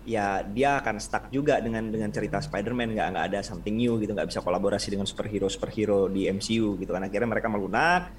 ya 0.08 0.42
dia 0.42 0.80
akan 0.80 0.98
stuck 0.98 1.28
juga 1.30 1.60
dengan 1.60 1.92
dengan 1.92 2.10
cerita 2.10 2.40
Spider-Man 2.40 2.96
nggak 2.96 3.08
nggak 3.14 3.26
ada 3.30 3.40
something 3.44 3.76
new 3.76 4.00
gitu 4.02 4.16
nggak 4.16 4.32
bisa 4.32 4.42
kolaborasi 4.42 4.96
dengan 4.96 5.06
superhero 5.06 5.46
superhero 5.52 6.10
di 6.10 6.26
MCU 6.26 6.80
gitu 6.80 6.90
kan 6.90 7.06
akhirnya 7.06 7.30
mereka 7.30 7.46
melunak 7.52 8.10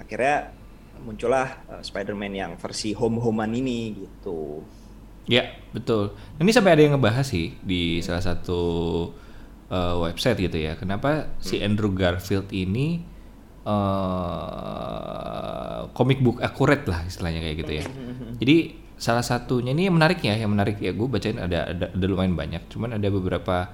akhirnya 0.00 0.50
muncullah 0.98 1.62
uh, 1.70 1.82
Spider-Man 1.84 2.32
yang 2.34 2.52
versi 2.58 2.90
home-homean 2.90 3.54
ini 3.54 4.02
gitu 4.02 4.66
ya 5.28 5.44
betul. 5.70 6.16
Ini 6.40 6.50
sampai 6.50 6.72
ada 6.74 6.82
yang 6.82 6.96
ngebahas 6.96 7.28
sih 7.28 7.54
di 7.60 8.00
salah 8.00 8.24
satu 8.24 8.60
uh, 9.68 10.00
website 10.02 10.40
gitu 10.40 10.58
ya. 10.58 10.74
Kenapa 10.74 11.28
hmm. 11.28 11.44
si 11.44 11.60
Andrew 11.60 11.92
Garfield 11.92 12.48
ini 12.50 13.04
uh, 13.68 14.72
comic 15.92 16.24
book 16.24 16.40
akurat 16.40 16.82
lah 16.88 17.04
istilahnya 17.04 17.44
kayak 17.44 17.56
gitu 17.62 17.72
ya. 17.84 17.84
Jadi 18.40 18.56
salah 18.98 19.22
satunya 19.22 19.70
ini 19.76 19.86
yang 19.86 19.94
menarik 19.94 20.18
ya 20.24 20.34
yang 20.34 20.50
menarik. 20.50 20.80
Ya 20.80 20.90
gue 20.96 21.06
bacain 21.06 21.38
ada, 21.38 21.70
ada 21.70 21.86
ada 21.92 22.06
lumayan 22.08 22.34
banyak. 22.34 22.66
Cuman 22.72 22.96
ada 22.96 23.08
beberapa 23.12 23.68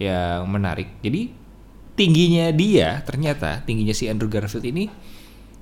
yang 0.00 0.48
menarik. 0.50 0.98
Jadi 1.04 1.30
tingginya 1.94 2.50
dia 2.50 2.98
ternyata 3.06 3.62
tingginya 3.62 3.94
si 3.94 4.10
Andrew 4.10 4.26
Garfield 4.26 4.66
ini 4.66 4.90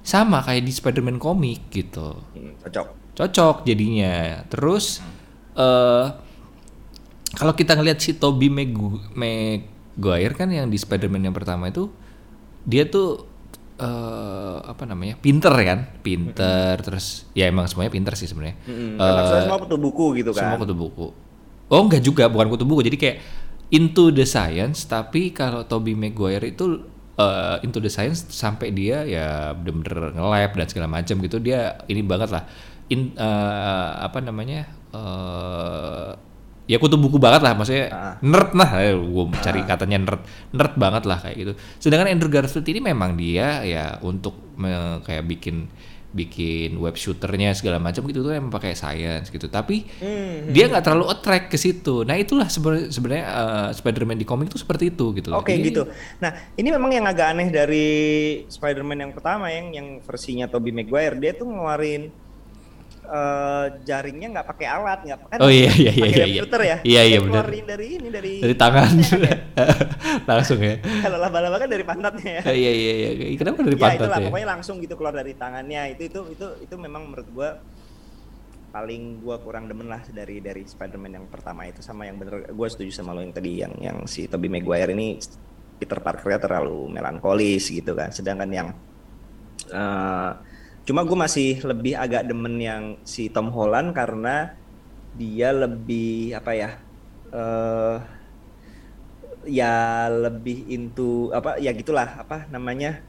sama 0.02 0.40
kayak 0.42 0.64
di 0.64 0.72
Spider-Man 0.72 1.20
komik 1.20 1.68
gitu. 1.70 2.16
Hmm, 2.34 2.56
cocok. 2.64 2.86
Cocok 3.12 3.56
jadinya. 3.68 4.40
Terus 4.48 5.04
uh, 5.56 6.06
kalau 7.32 7.52
kita 7.56 7.72
ngelihat 7.76 7.98
si 7.98 8.16
Tobey 8.20 8.52
Maguire 8.52 10.34
kan 10.36 10.52
yang 10.52 10.68
di 10.68 10.76
Spider-Man 10.76 11.32
yang 11.32 11.36
pertama 11.36 11.72
itu 11.72 11.88
dia 12.62 12.84
tuh 12.86 13.24
uh, 13.80 14.60
apa 14.62 14.84
namanya 14.84 15.16
pinter 15.18 15.52
kan? 15.52 15.88
Pinter 16.04 16.76
mm-hmm. 16.76 16.86
terus 16.86 17.26
ya 17.32 17.48
emang 17.48 17.66
semuanya 17.66 17.92
pinter 17.92 18.14
sih 18.14 18.28
sebenarnya. 18.28 18.56
Mm-hmm. 18.68 19.00
uh, 19.00 19.42
semua 19.48 19.58
kutu 19.58 19.76
buku 19.80 20.06
gitu 20.20 20.30
kan? 20.36 20.44
semua 20.44 20.58
kutu 20.60 20.74
buku. 20.76 21.06
Oh 21.72 21.80
enggak 21.88 22.04
juga 22.04 22.28
bukan 22.28 22.52
kutu 22.52 22.64
buku. 22.68 22.84
Jadi 22.84 22.96
kayak 23.00 23.16
into 23.72 24.12
the 24.12 24.28
science 24.28 24.84
tapi 24.84 25.32
kalau 25.32 25.64
Toby 25.64 25.96
Maguire 25.96 26.52
itu 26.52 26.84
uh, 27.16 27.56
into 27.64 27.80
the 27.80 27.88
science 27.88 28.28
sampai 28.28 28.76
dia 28.76 29.08
ya 29.08 29.56
bener-bener 29.56 30.12
nge-lab 30.12 30.52
dan 30.52 30.66
segala 30.68 30.88
macam 30.92 31.16
gitu 31.24 31.40
dia 31.40 31.80
ini 31.88 32.04
banget 32.04 32.28
lah. 32.28 32.44
In 32.92 33.16
uh, 33.16 34.04
apa 34.04 34.20
namanya 34.20 34.68
uh, 34.92 36.14
ya 36.70 36.78
kutu 36.78 36.94
buku 36.94 37.18
banget 37.18 37.42
lah 37.42 37.52
maksudnya 37.58 37.86
ah. 37.90 38.16
nerd 38.22 38.54
lah 38.54 38.70
gue 38.94 39.24
cari 39.42 39.60
ah. 39.60 39.66
katanya 39.66 39.98
nerd 40.08 40.22
nerd 40.54 40.74
banget 40.78 41.02
lah 41.04 41.18
kayak 41.18 41.36
gitu 41.36 41.52
sedangkan 41.82 42.08
Andrew 42.14 42.30
Garfield 42.30 42.66
ini 42.70 42.80
memang 42.80 43.18
dia 43.18 43.66
ya 43.66 43.98
untuk 44.00 44.38
me, 44.56 45.02
kayak 45.02 45.26
bikin 45.26 45.66
bikin 46.12 46.76
web 46.76 46.92
shooternya 46.92 47.56
segala 47.56 47.80
macam 47.80 48.04
gitu 48.04 48.20
tuh 48.20 48.36
emang 48.36 48.52
pakai 48.52 48.76
science 48.76 49.32
gitu 49.32 49.48
tapi 49.48 49.88
hmm. 49.88 50.52
dia 50.52 50.68
nggak 50.68 50.84
terlalu 50.84 51.08
attract 51.08 51.48
ke 51.48 51.56
situ 51.56 52.04
nah 52.04 52.20
itulah 52.20 52.52
sebenarnya 52.52 53.26
uh, 53.32 53.68
Spider-Man 53.72 54.20
di 54.20 54.28
komik 54.28 54.52
itu 54.52 54.60
seperti 54.60 54.92
itu 54.92 55.16
gitu 55.16 55.32
oke 55.32 55.48
okay, 55.48 55.56
gitu 55.64 55.88
nah 56.20 56.36
ini 56.54 56.68
memang 56.68 56.92
yang 56.92 57.08
agak 57.08 57.32
aneh 57.32 57.48
dari 57.48 57.88
Spider-Man 58.44 59.08
yang 59.08 59.12
pertama 59.16 59.48
yang 59.48 59.72
yang 59.72 59.88
versinya 60.04 60.44
Tobey 60.46 60.70
Maguire 60.70 61.16
dia 61.16 61.32
tuh 61.32 61.48
ngeluarin 61.48 62.12
uh, 63.12 63.66
jaringnya 63.84 64.28
nggak 64.32 64.46
pakai 64.48 64.66
alat 64.66 65.00
nggak 65.04 65.18
kan 65.28 65.38
oh 65.44 65.52
iya 65.52 65.68
iya 65.76 65.92
iya 65.92 66.08
iya. 66.08 66.24
komputer 66.24 66.60
ya? 66.64 66.76
Iya 66.82 67.02
iya 67.04 67.18
benar. 67.20 67.44
dari 67.46 67.86
ini 68.00 68.08
dari 68.08 68.32
dari 68.40 68.54
tangan. 68.56 68.92
ya, 68.98 69.36
langsung 70.30 70.58
ya. 70.58 70.76
Kalau 70.80 71.18
laba-laba 71.20 71.56
kan 71.60 71.68
dari 71.68 71.84
pantatnya 71.84 72.40
ya. 72.40 72.42
Iya 72.48 72.72
iya 72.72 72.92
iya. 73.12 73.36
Kenapa 73.36 73.60
dari 73.60 73.76
ya, 73.76 73.82
pantat 73.84 74.00
itulah, 74.08 74.18
ya? 74.18 74.26
Pokoknya 74.32 74.48
langsung 74.48 74.76
gitu 74.80 74.94
keluar 74.96 75.14
dari 75.14 75.32
tangannya. 75.36 75.82
Itu 75.94 76.02
itu 76.08 76.20
itu 76.32 76.46
itu 76.64 76.74
memang 76.80 77.12
menurut 77.12 77.28
gua 77.30 77.50
paling 78.72 79.20
gua 79.20 79.36
kurang 79.44 79.68
demen 79.68 79.84
lah 79.92 80.00
dari 80.08 80.40
dari 80.40 80.64
Spider-Man 80.64 81.12
yang 81.12 81.26
pertama 81.28 81.68
itu 81.68 81.84
sama 81.84 82.08
yang 82.08 82.16
bener. 82.16 82.48
Gua 82.56 82.68
setuju 82.72 82.90
sama 82.90 83.12
lo 83.12 83.20
yang 83.20 83.34
tadi 83.36 83.60
yang 83.60 83.72
yang 83.78 83.98
si 84.08 84.24
Tobey 84.26 84.48
Maguire 84.48 84.96
ini 84.96 85.20
Peter 85.76 85.98
Parkernya 86.00 86.40
terlalu 86.40 86.88
melankolis 86.88 87.68
gitu 87.68 87.92
kan. 87.92 88.08
Sedangkan 88.10 88.48
yang 88.48 88.68
uh, 89.70 90.32
Cuma 90.82 91.06
gue 91.06 91.14
masih 91.14 91.62
lebih 91.62 91.94
agak 91.94 92.26
demen 92.26 92.58
yang 92.58 92.82
si 93.06 93.30
Tom 93.30 93.54
Holland 93.54 93.94
karena 93.94 94.54
dia 95.14 95.54
lebih 95.54 96.34
apa 96.34 96.52
ya? 96.52 96.70
Uh, 97.32 98.02
ya 99.46 100.06
lebih 100.06 100.70
into 100.70 101.30
apa 101.34 101.58
ya 101.58 101.74
gitulah 101.74 102.22
apa 102.22 102.46
namanya 102.50 103.02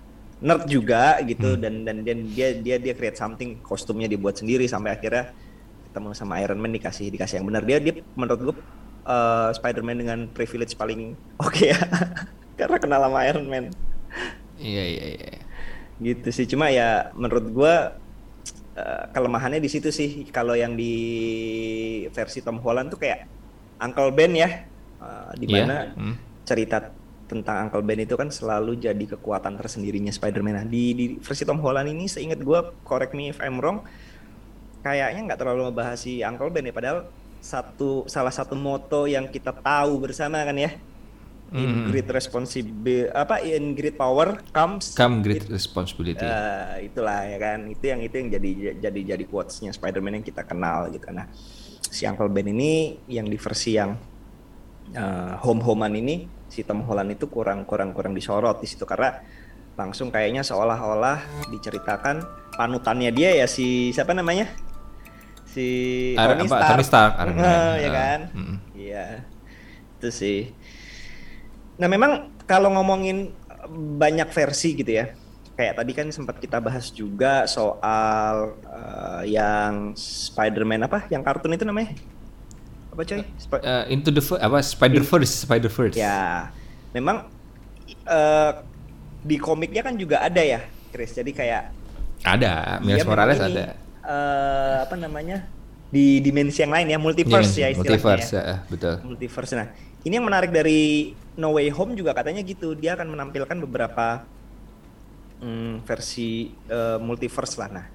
nerd 0.43 0.65
juga 0.67 1.21
gitu 1.23 1.55
hmm. 1.55 1.61
dan 1.61 1.73
dan 1.85 1.97
dan 2.03 2.17
dia 2.27 2.57
dia 2.57 2.75
dia 2.81 2.93
create 2.97 3.15
something 3.15 3.61
kostumnya 3.61 4.09
dibuat 4.09 4.35
sendiri 4.35 4.65
sampai 4.65 4.97
akhirnya 4.97 5.31
ketemu 5.87 6.09
sama 6.17 6.41
Iron 6.41 6.59
Man 6.59 6.73
dikasih 6.73 7.13
dikasih 7.13 7.39
yang 7.39 7.47
benar 7.47 7.63
dia 7.63 7.77
dia 7.79 8.01
menurut 8.17 8.41
gue 8.51 8.55
uh, 9.05 9.53
Spider-Man 9.53 9.97
dengan 10.03 10.19
privilege 10.33 10.73
paling 10.73 11.13
oke 11.37 11.53
okay 11.53 11.71
ya 11.71 11.79
karena 12.59 12.77
kenal 12.81 12.99
sama 13.05 13.19
Iron 13.29 13.47
Man 13.47 13.65
iya 14.57 14.83
iya 14.83 15.05
iya 15.15 15.39
gitu 16.03 16.29
sih 16.29 16.45
cuma 16.45 16.67
ya 16.69 17.09
menurut 17.15 17.45
gue 17.49 17.73
uh, 18.77 19.03
kelemahannya 19.15 19.63
di 19.63 19.69
situ 19.71 19.89
sih 19.89 20.27
kalau 20.29 20.53
yang 20.53 20.75
di 20.75 20.93
versi 22.11 22.43
Tom 22.43 22.59
Holland 22.59 22.91
tuh 22.91 22.99
kayak 22.99 23.25
Uncle 23.81 24.11
Ben 24.11 24.35
ya 24.35 24.67
uh, 25.01 25.31
di 25.39 25.47
iya. 25.49 25.63
mana 25.63 25.75
yeah. 25.89 25.97
hmm. 25.97 26.15
cerita 26.43 26.77
tentang 27.33 27.67
Uncle 27.67 27.81
Ben 27.81 27.99
itu 28.03 28.13
kan 28.13 28.29
selalu 28.29 28.77
jadi 28.77 29.17
kekuatan 29.17 29.57
tersendirinya 29.57 30.13
Spider-Man. 30.13 30.53
Nah, 30.53 30.67
di, 30.67 30.93
di 30.93 31.05
versi 31.17 31.47
Tom 31.47 31.57
Holland 31.63 31.89
ini 31.89 32.05
seingat 32.05 32.37
gue, 32.43 32.59
correct 32.85 33.17
me 33.17 33.33
if 33.33 33.41
I'm 33.41 33.57
wrong, 33.57 33.81
kayaknya 34.85 35.33
nggak 35.33 35.39
terlalu 35.41 35.73
membahas 35.73 35.97
si 35.97 36.21
Uncle 36.21 36.53
Ben 36.53 36.69
ya. 36.69 36.73
Padahal 36.75 37.09
satu 37.43 38.07
salah 38.07 38.31
satu 38.31 38.53
moto 38.55 39.09
yang 39.09 39.27
kita 39.27 39.51
tahu 39.51 39.99
bersama 40.03 40.45
kan 40.45 40.55
ya, 40.55 40.77
in 41.53 41.69
mm-hmm. 41.69 41.89
great 41.93 42.09
responsibility 42.09 43.05
apa 43.13 43.45
in 43.45 43.77
great 43.77 43.93
power 43.93 44.41
comes 44.49 44.97
come 44.97 45.21
great 45.21 45.45
responsibility. 45.45 46.25
uh, 46.25 46.81
itulah 46.81 47.29
ya 47.29 47.37
kan? 47.37 47.69
Itu 47.69 47.85
yang 47.93 48.01
itu 48.01 48.15
yang 48.17 48.29
jadi 48.33 48.49
jadi 48.81 49.01
jadi 49.13 49.23
quotesnya 49.29 49.69
Spider-Man 49.69 50.19
yang 50.21 50.25
kita 50.25 50.41
kenal 50.49 50.89
gitu. 50.89 51.05
Nah 51.13 51.29
si 51.93 52.09
Uncle 52.09 52.33
Ben 52.33 52.49
ini 52.49 52.97
yang 53.05 53.29
di 53.29 53.37
versi 53.37 53.77
yang 53.77 53.93
uh, 54.97 55.37
home-homean 55.45 55.93
ini 55.93 56.25
si 56.49 56.65
Tom 56.65 56.81
Holland 56.89 57.13
itu 57.13 57.29
kurang 57.29 57.69
kurang 57.69 57.93
kurang 57.93 58.17
disorot 58.17 58.57
di 58.57 58.65
situ 58.65 58.89
karena 58.89 59.21
langsung 59.77 60.09
kayaknya 60.09 60.41
seolah-olah 60.41 61.49
diceritakan 61.53 62.21
panutannya 62.57 63.13
dia 63.13 63.29
ya 63.37 63.45
si 63.45 63.93
siapa 63.93 64.17
namanya? 64.17 64.49
Si 65.45 65.65
Tony 66.17 66.49
Stark, 66.49 66.65
Tony 66.65 66.85
Stark 66.85 67.13
uh, 67.21 67.75
ya 67.77 67.89
kan? 67.93 68.19
Iya. 68.73 69.05
Mm. 69.21 69.31
itu 70.01 70.09
sih 70.11 70.39
Nah 71.77 71.87
memang 71.89 72.29
kalau 72.45 72.69
ngomongin 72.75 73.31
banyak 73.97 74.27
versi 74.29 74.75
gitu 74.75 74.91
ya, 74.91 75.15
kayak 75.55 75.79
tadi 75.79 75.91
kan 75.95 76.07
sempat 76.11 76.37
kita 76.41 76.59
bahas 76.59 76.91
juga 76.91 77.47
soal 77.47 78.57
uh, 78.67 79.21
yang 79.23 79.95
Spider-Man 79.97 80.85
apa? 80.85 81.07
Yang 81.07 81.23
kartun 81.23 81.55
itu 81.55 81.65
namanya? 81.65 81.95
Apa 82.93 83.01
coy? 83.07 83.25
Sp 83.39 83.53
uh, 83.57 83.85
into 83.89 84.13
the 84.13 84.21
apa 84.37 84.61
Spider 84.61 85.01
Verse, 85.01 85.33
Spider 85.47 85.71
Verse. 85.71 85.97
Ya, 85.97 86.51
memang 86.93 87.25
uh, 88.05 88.51
di 89.23 89.39
komiknya 89.39 89.81
kan 89.81 89.97
juga 89.97 90.21
ada 90.21 90.43
ya, 90.43 90.61
Chris. 90.93 91.15
Jadi 91.15 91.31
kayak 91.33 91.73
ada, 92.21 92.79
Miles 92.83 93.07
Morales 93.07 93.39
ini, 93.39 93.45
ada. 93.49 93.65
Uh, 94.03 94.77
apa 94.85 94.95
namanya? 94.99 95.47
Di 95.93 96.17
dimensi 96.25 96.57
yang 96.65 96.73
lain 96.73 96.87
ya, 96.89 96.97
multiverse 96.97 97.53
ya, 97.53 97.69
ya 97.69 97.77
istilahnya. 97.77 97.85
Multiverse, 97.85 98.29
ya. 98.33 98.41
ya, 98.41 98.57
betul. 98.65 98.95
Multiverse. 99.05 99.53
Nah, 99.53 99.67
ini 100.01 100.13
yang 100.17 100.25
menarik 100.25 100.49
dari 100.49 101.13
No 101.37 101.53
Way 101.53 101.69
Home 101.77 101.93
juga 101.93 102.17
katanya 102.17 102.41
gitu. 102.41 102.73
Dia 102.73 102.97
akan 102.97 103.13
menampilkan 103.13 103.57
beberapa 103.61 104.25
hmm, 105.45 105.85
versi 105.85 106.49
uh, 106.73 106.97
multiverse 106.97 107.61
lah. 107.61 107.69
Nah, 107.69 107.85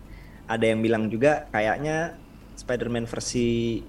ada 0.47 0.63
yang 0.63 0.79
bilang 0.79 1.11
juga 1.11 1.51
kayaknya 1.51 2.15
Spider-Man 2.55 3.11
versi 3.11 3.83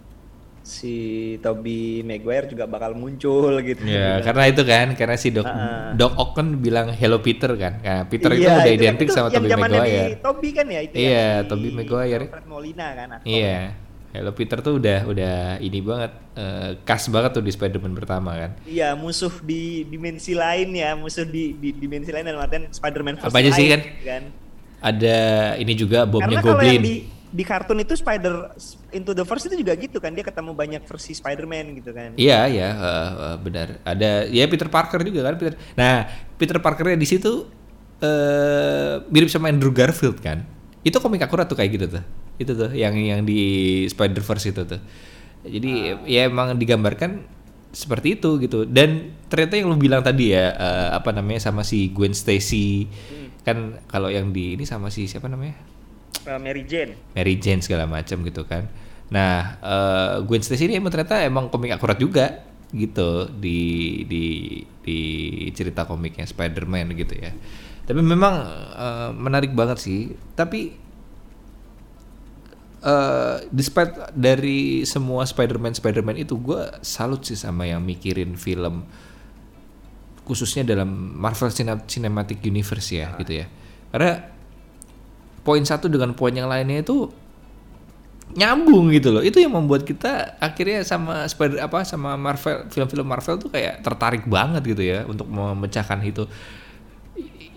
si 0.59 0.95
Tobey 1.39 2.05
Maguire 2.05 2.45
juga 2.51 2.69
bakal 2.69 2.93
muncul 2.93 3.57
gitu. 3.63 3.85
Ya, 3.87 4.21
karena 4.21 4.43
itu 4.51 4.61
kan, 4.61 4.93
karena 4.93 5.15
si 5.17 5.33
Doc 5.33 5.47
uh, 5.47 5.95
Doc 5.97 6.13
Ock 6.19 6.31
kan 6.37 6.47
bilang 6.61 6.93
Hello 6.93 7.21
Peter 7.23 7.49
kan. 7.55 7.79
Nah, 7.81 8.03
Peter 8.05 8.29
iya, 8.33 8.37
itu 8.37 8.49
udah 8.49 8.65
itu 8.65 8.77
identik 8.83 9.07
kan, 9.09 9.15
sama 9.15 9.27
Tobey 9.33 9.49
Maguire. 9.53 10.07
Di 10.13 10.17
Tobey 10.21 10.49
kan 10.53 10.65
ya 10.69 10.79
itu 10.83 10.95
Iya, 10.97 11.29
si 11.41 11.47
Tobey 11.49 11.69
Maguire. 11.73 12.25
Alfred 12.29 12.47
Molina 12.49 12.87
kan. 12.93 13.07
Iya. 13.25 13.88
Hello 14.09 14.33
Peter 14.33 14.57
tuh 14.57 14.81
udah 14.81 15.05
udah 15.05 15.61
ini 15.61 15.85
banget 15.85 16.11
uh, 16.33 16.73
khas 16.81 17.05
banget 17.13 17.29
tuh 17.37 17.45
di 17.45 17.53
Spider-Man 17.53 17.93
pertama 17.93 18.33
kan. 18.33 18.51
Iya, 18.65 18.97
musuh 18.97 19.29
di 19.45 19.85
dimensi 19.85 20.33
lain 20.33 20.73
ya, 20.73 20.97
musuh 20.97 21.29
di, 21.29 21.53
di 21.53 21.69
dimensi 21.77 22.09
lain 22.09 22.25
dalam 22.25 22.41
artian 22.41 22.65
Spider-Man 22.73 23.21
Apa 23.21 23.37
aja 23.37 23.53
sih 23.53 23.69
kan? 23.69 23.85
kan? 24.01 24.23
Ada 24.81 25.17
ini 25.61 25.77
juga 25.77 26.09
bomnya 26.09 26.41
Karena 26.41 26.41
kalau 26.41 26.57
Goblin. 26.57 26.73
yang 26.73 26.81
di, 26.81 26.95
di 27.29 27.43
kartun 27.45 27.77
itu 27.85 27.93
Spider 27.93 28.57
Into 28.89 29.13
the 29.13 29.21
Verse 29.21 29.45
itu 29.45 29.61
juga 29.61 29.77
gitu 29.77 30.01
kan, 30.01 30.09
dia 30.17 30.25
ketemu 30.25 30.57
banyak 30.57 30.81
versi 30.89 31.13
Spider-Man 31.13 31.65
gitu 31.77 31.93
kan. 31.93 32.09
Iya, 32.17 32.49
iya, 32.49 32.69
uh, 32.73 33.09
uh, 33.13 33.35
benar. 33.37 33.77
Ada 33.85 34.25
ya 34.25 34.49
Peter 34.49 34.73
Parker 34.73 35.05
juga 35.05 35.21
kan, 35.29 35.37
Peter. 35.37 35.53
Nah, 35.77 36.09
Peter 36.33 36.57
Parkernya 36.57 36.97
di 36.97 37.05
situ 37.05 37.45
uh, 38.01 39.05
mirip 39.13 39.29
sama 39.29 39.53
Andrew 39.53 39.69
Garfield 39.69 40.17
kan. 40.17 40.41
Itu 40.81 40.97
komik 40.97 41.21
akurat 41.21 41.45
tuh 41.45 41.59
kayak 41.59 41.77
gitu 41.77 41.87
tuh 41.93 42.03
itu 42.39 42.51
tuh 42.55 42.71
yang 42.71 42.95
yang 42.95 43.27
di 43.27 43.41
Spider 43.91 44.23
Verse 44.23 44.49
itu 44.49 44.63
tuh. 44.63 44.81
Jadi 45.43 45.71
ah. 45.91 46.03
ya 46.07 46.21
emang 46.31 46.55
digambarkan 46.55 47.23
seperti 47.69 48.17
itu 48.17 48.39
gitu. 48.41 48.65
Dan 48.65 49.13
ternyata 49.29 49.59
yang 49.59 49.67
lu 49.69 49.77
bilang 49.77 50.01
tadi 50.01 50.33
ya 50.33 50.55
uh, 50.55 50.89
apa 50.97 51.13
namanya 51.13 51.43
sama 51.43 51.61
si 51.67 51.91
Gwen 51.91 52.15
Stacy. 52.15 52.87
Hmm. 52.87 53.27
kan 53.39 53.57
kalau 53.87 54.11
yang 54.11 54.35
di 54.35 54.59
ini 54.59 54.67
sama 54.67 54.91
si 54.91 55.07
siapa 55.07 55.31
namanya? 55.31 55.55
Uh, 56.27 56.39
Mary 56.39 56.67
Jane. 56.67 56.95
Mary 57.15 57.39
Jane 57.39 57.63
segala 57.63 57.87
macam 57.87 58.23
gitu 58.23 58.43
kan. 58.47 58.67
Nah 59.11 59.59
uh, 59.63 60.13
Gwen 60.23 60.43
Stacy 60.43 60.67
ini 60.71 60.79
emang 60.79 60.91
ternyata 60.91 61.23
emang 61.23 61.51
komik 61.51 61.75
akurat 61.75 61.95
juga 61.99 62.45
gitu 62.69 63.25
di 63.33 64.03
di 64.05 64.23
di 64.85 64.99
cerita 65.55 65.83
komiknya 65.87 66.27
Spider-Man 66.27 66.93
gitu 66.95 67.15
ya. 67.17 67.31
Tapi 67.89 68.01
memang 68.05 68.33
uh, 68.75 69.09
menarik 69.17 69.55
banget 69.57 69.81
sih. 69.81 70.13
Tapi 70.37 70.88
uh, 72.83 73.43
despite 73.51 74.13
dari 74.15 74.83
semua 74.87 75.27
Spider-Man 75.27 75.75
Spider-Man 75.75 76.17
itu 76.19 76.35
gue 76.39 76.61
salut 76.83 77.23
sih 77.23 77.35
sama 77.35 77.67
yang 77.67 77.83
mikirin 77.83 78.35
film 78.39 78.87
khususnya 80.29 80.61
dalam 80.61 80.89
Marvel 81.17 81.49
Cinematic 81.89 82.45
Universe 82.45 82.93
ya 82.93 83.17
gitu 83.17 83.41
ya. 83.41 83.45
Karena 83.89 84.29
poin 85.41 85.65
satu 85.65 85.89
dengan 85.89 86.13
poin 86.13 86.29
yang 86.29 86.45
lainnya 86.45 86.85
itu 86.85 87.09
nyambung 88.37 88.93
gitu 88.93 89.09
loh. 89.09 89.25
Itu 89.25 89.41
yang 89.41 89.57
membuat 89.57 89.89
kita 89.89 90.37
akhirnya 90.37 90.85
sama 90.85 91.25
Spider 91.25 91.65
apa 91.65 91.81
sama 91.81 92.13
Marvel 92.13 92.69
film-film 92.69 93.09
Marvel 93.09 93.41
tuh 93.41 93.49
kayak 93.49 93.81
tertarik 93.81 94.29
banget 94.29 94.61
gitu 94.69 94.85
ya 94.85 95.01
untuk 95.09 95.25
memecahkan 95.25 95.97
itu. 96.05 96.29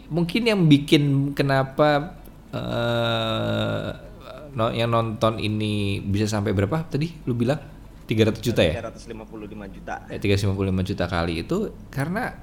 Mungkin 0.09 0.43
yang 0.49 0.65
bikin 0.65 1.37
kenapa 1.37 2.17
uh, 2.57 4.12
no, 4.55 4.73
yang 4.73 4.93
nonton 4.93 5.41
ini 5.41 6.01
bisa 6.05 6.29
sampai 6.29 6.53
berapa 6.53 6.85
tadi 6.89 7.13
lu 7.25 7.35
bilang? 7.37 7.61
300 8.03 8.45
juta 8.45 8.61
ya? 8.61 8.83
355 8.83 9.77
juta. 9.79 9.95
Eh, 10.11 10.19
355 10.21 10.91
juta 10.93 11.05
kali 11.09 11.47
itu 11.47 11.73
karena 11.89 12.35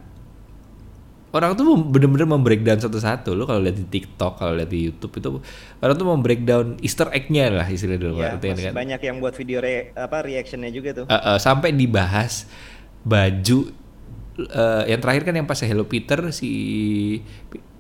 orang 1.30 1.54
tuh 1.54 1.78
bener-bener 1.78 2.26
membreakdown 2.26 2.80
satu-satu. 2.82 3.38
Lo 3.38 3.46
kalau 3.46 3.62
lihat 3.62 3.78
di 3.78 3.86
TikTok 3.86 4.40
kalau 4.40 4.58
lihat 4.58 4.72
di 4.72 4.90
YouTube 4.90 5.14
itu 5.20 5.30
orang 5.84 5.96
tuh 5.96 6.08
membreakdown 6.10 6.66
Easter 6.82 7.12
egg-nya 7.14 7.54
lah 7.54 7.68
istilahnya 7.70 8.02
dulu 8.02 8.14
ya, 8.18 8.40
kan. 8.40 8.74
banyak 8.74 9.02
yang 9.04 9.18
buat 9.22 9.36
video 9.38 9.62
re, 9.62 9.94
apa 9.94 10.26
reactionnya 10.26 10.72
juga 10.74 11.04
tuh. 11.04 11.06
Uh, 11.06 11.36
uh, 11.36 11.38
sampai 11.38 11.76
dibahas 11.76 12.50
baju 13.06 13.70
uh, 14.48 14.84
yang 14.90 15.00
terakhir 15.00 15.24
kan 15.28 15.36
yang 15.36 15.48
pas 15.48 15.60
Hello 15.62 15.86
Peter 15.86 16.34
si 16.34 16.52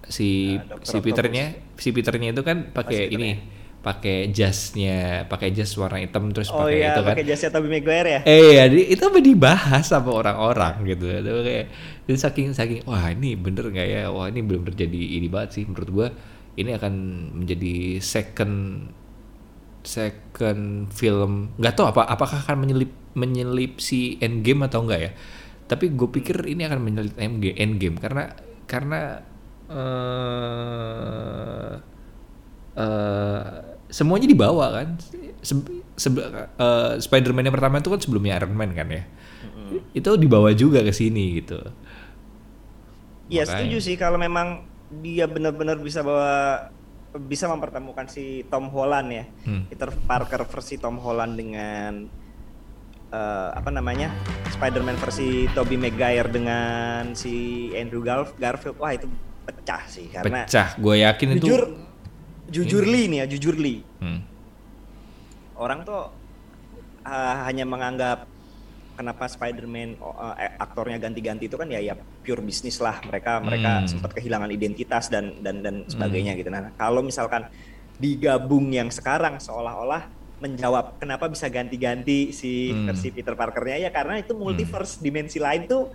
si 0.10 0.58
nah, 0.58 0.82
si 0.82 0.98
Peternya 1.00 1.46
si 1.78 1.90
Peternya 1.94 2.34
itu 2.34 2.42
kan 2.42 2.74
pakai 2.74 3.14
ini 3.14 3.59
pakai 3.80 4.28
jasnya, 4.36 5.24
pakai 5.32 5.56
jas 5.56 5.72
warna 5.80 6.04
hitam 6.04 6.36
terus 6.36 6.52
oh 6.52 6.68
pakai 6.68 6.84
iya, 6.84 6.92
itu 6.92 7.02
kan. 7.02 7.14
pakai 7.16 7.26
jasnya 7.26 7.50
Tobey 7.56 7.70
Maguire 7.72 8.10
ya? 8.12 8.22
Eh 8.28 8.60
iya, 8.60 8.64
itu 8.68 9.00
apa 9.00 9.20
dibahas 9.24 9.88
sama 9.88 10.12
orang-orang 10.12 10.84
gitu. 10.84 11.08
Itu 11.08 11.32
kayak 11.48 11.66
itu 12.04 12.20
saking 12.20 12.52
saking 12.52 12.84
wah 12.84 13.08
ini 13.08 13.40
bener 13.40 13.72
nggak 13.72 13.88
ya? 13.88 14.02
Wah 14.12 14.28
ini 14.28 14.44
belum 14.44 14.68
terjadi 14.68 15.02
ini 15.20 15.32
banget 15.32 15.50
sih 15.56 15.64
menurut 15.64 15.90
gua. 15.90 16.08
Ini 16.60 16.76
akan 16.76 16.94
menjadi 17.40 18.04
second 18.04 18.84
second 19.80 20.92
film 20.92 21.56
nggak 21.56 21.74
tahu 21.80 21.88
apa 21.88 22.04
apakah 22.04 22.44
akan 22.44 22.68
menyelip 22.68 22.92
menyelip 23.16 23.80
si 23.80 24.20
Endgame 24.20 24.68
atau 24.68 24.84
enggak 24.84 25.02
ya 25.02 25.12
tapi 25.70 25.94
gue 25.94 26.10
pikir 26.10 26.50
ini 26.50 26.66
akan 26.66 26.82
menyelip 26.82 27.14
Endgame 27.16 28.02
karena 28.02 28.34
karena 28.66 29.22
uh, 29.70 31.78
uh, 32.80 33.76
semuanya 33.92 34.32
dibawa 34.32 34.80
kan. 34.80 34.96
Se 35.44 35.60
se 36.00 36.08
uh, 36.08 36.96
Spider-Man 36.96 37.52
yang 37.52 37.56
pertama 37.56 37.84
itu 37.84 37.92
kan 37.92 38.00
sebelumnya 38.00 38.40
Iron 38.40 38.56
Man 38.56 38.72
kan 38.72 38.88
ya. 38.88 39.04
Mm-hmm. 39.04 40.00
Itu 40.00 40.16
dibawa 40.16 40.56
juga 40.56 40.80
ke 40.80 40.96
sini 40.96 41.44
gitu. 41.44 41.60
Iya 43.30 43.46
setuju 43.46 43.78
sih 43.78 43.94
kalau 43.94 44.18
memang 44.18 44.66
dia 44.90 45.30
benar-benar 45.30 45.78
bisa 45.78 46.02
bawa 46.02 46.66
bisa 47.30 47.46
mempertemukan 47.46 48.10
si 48.10 48.42
Tom 48.50 48.74
Holland 48.74 49.10
ya. 49.14 49.26
Hmm. 49.46 49.70
Peter 49.70 49.90
Parker 49.94 50.46
versi 50.50 50.82
Tom 50.82 50.98
Holland 50.98 51.38
dengan 51.38 52.10
uh, 53.14 53.50
apa 53.54 53.70
namanya? 53.70 54.10
Spider-Man 54.54 54.98
versi 54.98 55.46
Tobey 55.54 55.78
Maguire 55.78 56.30
dengan 56.30 57.14
si 57.14 57.70
Andrew 57.78 58.02
Garf 58.02 58.34
Garfield. 58.38 58.78
Wah, 58.82 58.98
itu 58.98 59.06
pecah 59.46 59.82
sih 59.90 60.10
karena 60.10 60.46
Pecah. 60.46 60.78
Gue 60.78 61.06
yakin 61.06 61.38
jujur, 61.38 61.62
itu 61.70 61.89
jujur 62.50 62.84
li 62.84 63.08
nih 63.10 63.18
ya 63.24 63.26
jujur 63.30 63.56
li 63.56 63.82
hmm. 64.02 64.20
orang 65.58 65.86
tuh 65.86 66.10
uh, 67.06 67.36
hanya 67.46 67.64
menganggap 67.64 68.26
kenapa 69.00 69.32
Spider-Man 69.32 69.96
uh, 70.04 70.36
aktornya 70.60 71.00
ganti-ganti 71.00 71.48
itu 71.48 71.56
kan 71.56 71.72
ya 71.72 71.80
ya 71.80 71.96
pure 71.96 72.44
bisnis 72.44 72.84
lah 72.84 73.00
mereka 73.08 73.40
mereka 73.40 73.80
hmm. 73.80 73.88
sempat 73.88 74.12
kehilangan 74.12 74.52
identitas 74.52 75.08
dan 75.08 75.40
dan 75.40 75.64
dan 75.64 75.88
sebagainya 75.88 76.36
hmm. 76.36 76.40
gitu 76.44 76.50
nah 76.52 76.76
kalau 76.76 77.00
misalkan 77.00 77.48
digabung 77.96 78.72
yang 78.76 78.92
sekarang 78.92 79.40
seolah-olah 79.40 80.20
menjawab 80.40 81.00
kenapa 81.00 81.28
bisa 81.28 81.48
ganti-ganti 81.52 82.32
si 82.32 82.72
hmm. 82.72 82.92
versi 82.92 83.12
Peter 83.12 83.36
Parkernya 83.36 83.88
ya 83.88 83.90
karena 83.92 84.20
itu 84.20 84.36
multiverse 84.36 85.00
hmm. 85.00 85.04
dimensi 85.04 85.40
lain 85.40 85.68
tuh 85.68 85.92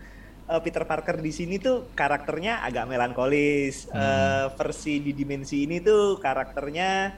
uh, 0.49 0.61
Peter 0.61 0.85
Parker 0.85 1.21
di 1.21 1.33
sini 1.33 1.57
tuh 1.61 1.93
karakternya 1.97 2.65
agak 2.65 2.89
melankolis. 2.89 3.89
Hmm. 3.89 4.01
Uh, 4.01 4.47
versi 4.57 5.01
di 5.01 5.13
dimensi 5.17 5.65
ini 5.65 5.81
tuh 5.81 6.21
karakternya 6.21 7.17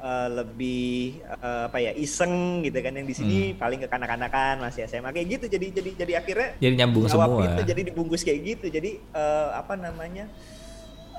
uh, 0.00 0.28
lebih 0.42 1.20
uh, 1.40 1.68
apa 1.70 1.78
ya 1.82 1.92
iseng 1.96 2.64
gitu 2.64 2.78
kan 2.80 2.94
yang 2.96 3.06
di 3.08 3.14
sini 3.16 3.38
hmm. 3.52 3.58
paling 3.60 3.80
kekanak-kanakan 3.84 4.62
masih 4.62 4.86
SMA 4.88 5.10
kayak 5.12 5.26
gitu 5.38 5.44
jadi 5.50 5.66
jadi 5.72 5.90
jadi 6.04 6.12
akhirnya 6.20 6.50
jadi 6.60 6.74
nyambung 6.84 7.06
semua 7.08 7.42
itu 7.44 7.62
jadi 7.66 7.80
dibungkus 7.92 8.22
kayak 8.22 8.40
gitu 8.56 8.66
jadi 8.70 8.90
uh, 9.12 9.58
apa 9.58 9.74
namanya 9.78 10.30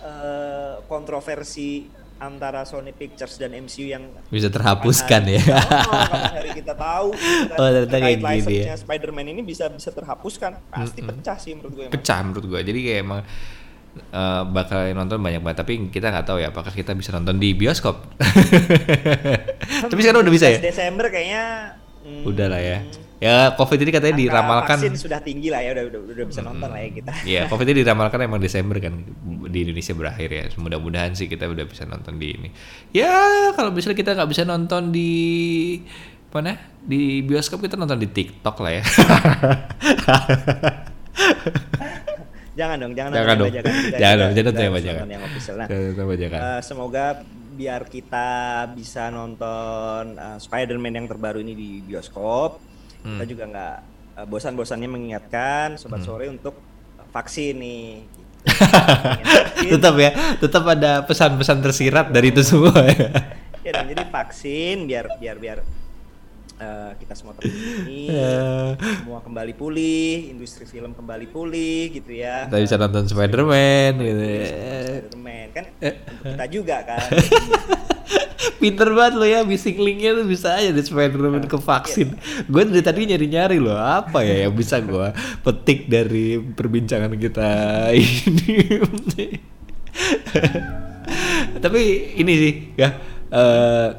uh, 0.01 0.81
kontroversi 0.86 1.89
antara 2.17 2.65
Sony 2.65 2.93
Pictures 2.93 3.38
dan 3.38 3.53
MCU 3.53 3.88
yang 3.89 4.10
bisa 4.30 4.49
terhapuskan 4.49 5.21
ya. 5.30 5.41
Oh, 5.41 6.34
hari 6.34 6.51
kita 6.58 6.73
tahu 6.73 7.13
oh, 7.13 7.69
ternyata 7.69 7.97
kayak 8.01 8.19
gini 8.21 8.56
ya. 8.65 8.75
Spider-Man 8.77 9.25
ini 9.34 9.41
bisa 9.45 9.69
bisa 9.69 9.93
terhapuskan. 9.93 10.58
Pasti 10.69 10.99
mm 11.01 11.08
-hmm. 11.08 11.17
pecah 11.21 11.38
sih 11.38 11.51
menurut 11.53 11.73
gue. 11.73 11.86
Pecah 11.93 12.19
menurut 12.25 12.45
gue. 12.45 12.60
Jadi 12.65 12.80
kayak 12.82 12.99
emang 13.06 13.21
uh, 14.13 14.43
bakal 14.49 14.80
nonton 14.93 15.17
banyak 15.21 15.41
banget 15.41 15.58
tapi 15.62 15.73
kita 15.89 16.10
nggak 16.13 16.25
tahu 16.25 16.38
ya 16.41 16.49
apakah 16.49 16.73
kita 16.73 16.93
bisa 16.97 17.13
nonton 17.13 17.38
di 17.38 17.53
bioskop. 17.53 17.95
tapi 19.91 19.99
sekarang 20.01 20.25
udah 20.25 20.34
bisa 20.34 20.47
ya? 20.49 20.60
Desember 20.62 21.10
kayaknya 21.10 21.75
hmm, 22.06 22.23
udah 22.25 22.47
lah 22.49 22.62
ya. 22.62 22.80
Ya 23.17 23.49
COVID 23.51 23.80
ini 23.80 23.89
katanya 23.89 24.13
Angka 24.13 24.23
diramalkan. 24.23 24.77
vaksin 24.77 24.93
sudah 24.95 25.17
tinggi 25.17 25.49
lah 25.49 25.58
ya 25.60 25.73
udah 25.73 25.84
udah, 25.89 25.99
udah 26.08 26.25
bisa 26.27 26.41
nonton 26.41 26.69
lah 26.69 26.77
ya 26.77 26.89
kita. 26.91 27.12
Iya, 27.23 27.41
COVID 27.51 27.65
ini 27.67 27.82
diramalkan 27.82 28.19
emang 28.21 28.38
Desember 28.38 28.77
kan 28.77 28.93
di 29.43 29.60
Indonesia 29.60 29.91
berakhir 29.91 30.30
ya. 30.30 30.43
Mudah-mudahan 30.53 31.12
sih 31.12 31.25
kita 31.25 31.45
udah 31.45 31.63
bisa 31.63 31.84
nonton 31.84 32.15
di 32.15 32.27
ini. 32.32 32.49
Ya 32.91 33.10
kalau 33.51 33.73
misalnya 33.73 33.95
kita 33.95 34.13
nggak 34.13 34.30
bisa 34.30 34.43
nonton 34.43 34.89
di 34.89 35.12
mana 36.27 36.53
di 36.77 37.19
bioskop 37.21 37.58
kita 37.60 37.73
nonton 37.73 37.97
di 37.97 38.08
TikTok 38.08 38.56
lah 38.60 38.71
ya. 38.71 38.84
Jangan 42.53 42.77
dong, 42.80 42.93
jangan, 42.93 43.12
Jangan 43.13 43.36
dong. 43.36 43.47
bajakan. 43.47 43.69
Kita- 43.71 43.99
Jangan 43.99 44.17
dong, 44.17 44.32
jangan 44.32 44.45
nonton 44.47 44.73
bajakan. 44.73 44.95
nonton 44.95 45.10
yang 45.12 45.23
official. 45.23 45.56
Nah, 45.56 45.67
Jangan 45.67 46.06
bajakan. 46.08 46.39
eh, 46.39 46.62
semoga 46.62 47.06
biar 47.51 47.82
kita 47.86 48.27
bisa 48.71 49.03
nonton 49.10 50.01
eh, 50.15 50.38
Spider-Man 50.38 50.93
yang 50.95 51.08
terbaru 51.08 51.39
ini 51.39 51.53
di 51.53 51.69
bioskop. 51.84 52.58
Kita 53.08 53.24
Hmm. 53.24 53.30
juga 53.30 53.43
nggak 53.48 53.76
eh, 54.13 54.26
bosan-bosannya 54.26 54.89
mengingatkan 54.89 55.67
sobat 55.76 56.02
Hmm. 56.02 56.08
sore 56.08 56.26
untuk 56.28 56.60
vaksin 57.08 57.56
nih. 57.56 57.86
Gitu. 59.58 59.74
Tetap 59.74 59.96
ya, 59.98 60.12
tetap 60.38 60.63
ada 60.65 61.04
pesan-pesan 61.04 61.58
tersirat 61.60 62.10
dari 62.10 62.30
itu 62.30 62.41
semua 62.41 62.74
ya. 62.84 63.10
ya 63.60 63.72
dong, 63.74 63.88
jadi 63.89 64.04
vaksin 64.06 64.86
biar 64.86 65.06
biar 65.17 65.36
biar 65.36 65.58
eh, 66.58 66.91
kita 66.98 67.13
semua 67.13 67.34
terlindungi, 67.34 68.10
Ya. 68.10 68.74
semua 68.98 69.20
kembali 69.20 69.54
pulih, 69.54 70.32
industri 70.32 70.65
film 70.65 70.91
kembali 70.91 71.28
pulih 71.28 71.91
gitu 71.91 72.12
ya. 72.12 72.48
Kita 72.48 72.58
bisa 72.58 72.76
nonton 72.76 73.06
Spider-Man 73.06 73.91
gitu 74.00 74.24
ya. 74.24 74.46
Spider-Man 75.06 75.48
kan 75.52 75.65
untuk 75.70 76.34
kita 76.34 76.46
juga 76.48 76.78
kan. 76.84 77.08
Pinter 78.62 78.93
banget 78.93 79.13
lo 79.17 79.26
ya, 79.26 79.41
missing 79.41 79.82
linknya 79.82 80.13
tuh 80.13 80.26
bisa 80.30 80.54
aja 80.54 80.69
di 80.69 80.82
Spider-Man 80.82 81.50
ke 81.50 81.58
vaksin. 81.58 82.13
Gue 82.45 82.69
dari 82.69 82.86
tadi 82.86 83.10
nyari-nyari 83.10 83.58
loh, 83.58 83.78
apa 83.78 84.21
ya 84.21 84.45
yang 84.45 84.54
bisa 84.54 84.78
gue 84.78 85.10
petik 85.41 85.89
dari 85.89 86.38
perbincangan 86.38 87.17
kita 87.17 87.50
ini. 87.97 88.78
Tapi 91.63 91.82
ini 92.21 92.34
sih 92.38 92.54
ya, 92.78 92.89
eh 93.34 93.89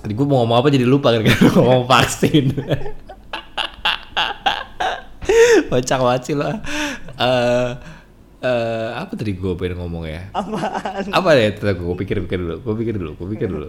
tadi 0.00 0.12
gue 0.16 0.26
mau 0.26 0.40
ngomong 0.44 0.56
apa 0.56 0.68
jadi 0.72 0.88
lupa 0.88 1.12
kan 1.12 1.20
ngomong 1.60 1.84
vaksin. 1.84 2.52
Kocak 5.68 6.00
banget 6.00 6.22
sih 6.24 6.34
lo. 6.38 6.48
Eh 7.20 7.70
eh, 8.46 8.88
apa 8.94 9.12
tadi 9.18 9.32
gue 9.34 9.52
pengen 9.58 9.82
ngomong 9.82 10.04
ya? 10.06 10.22
Apaan? 10.30 11.10
apa 11.10 11.30
ya 11.34 11.50
gue 11.50 11.74
gue 11.74 11.96
pikir 11.98 12.22
pikir 12.24 12.38
dulu 12.38 12.56
gue 12.62 12.74
pikir 12.78 12.94
dulu 12.94 13.10
gue 13.18 13.28
pikir 13.34 13.48
dulu 13.50 13.68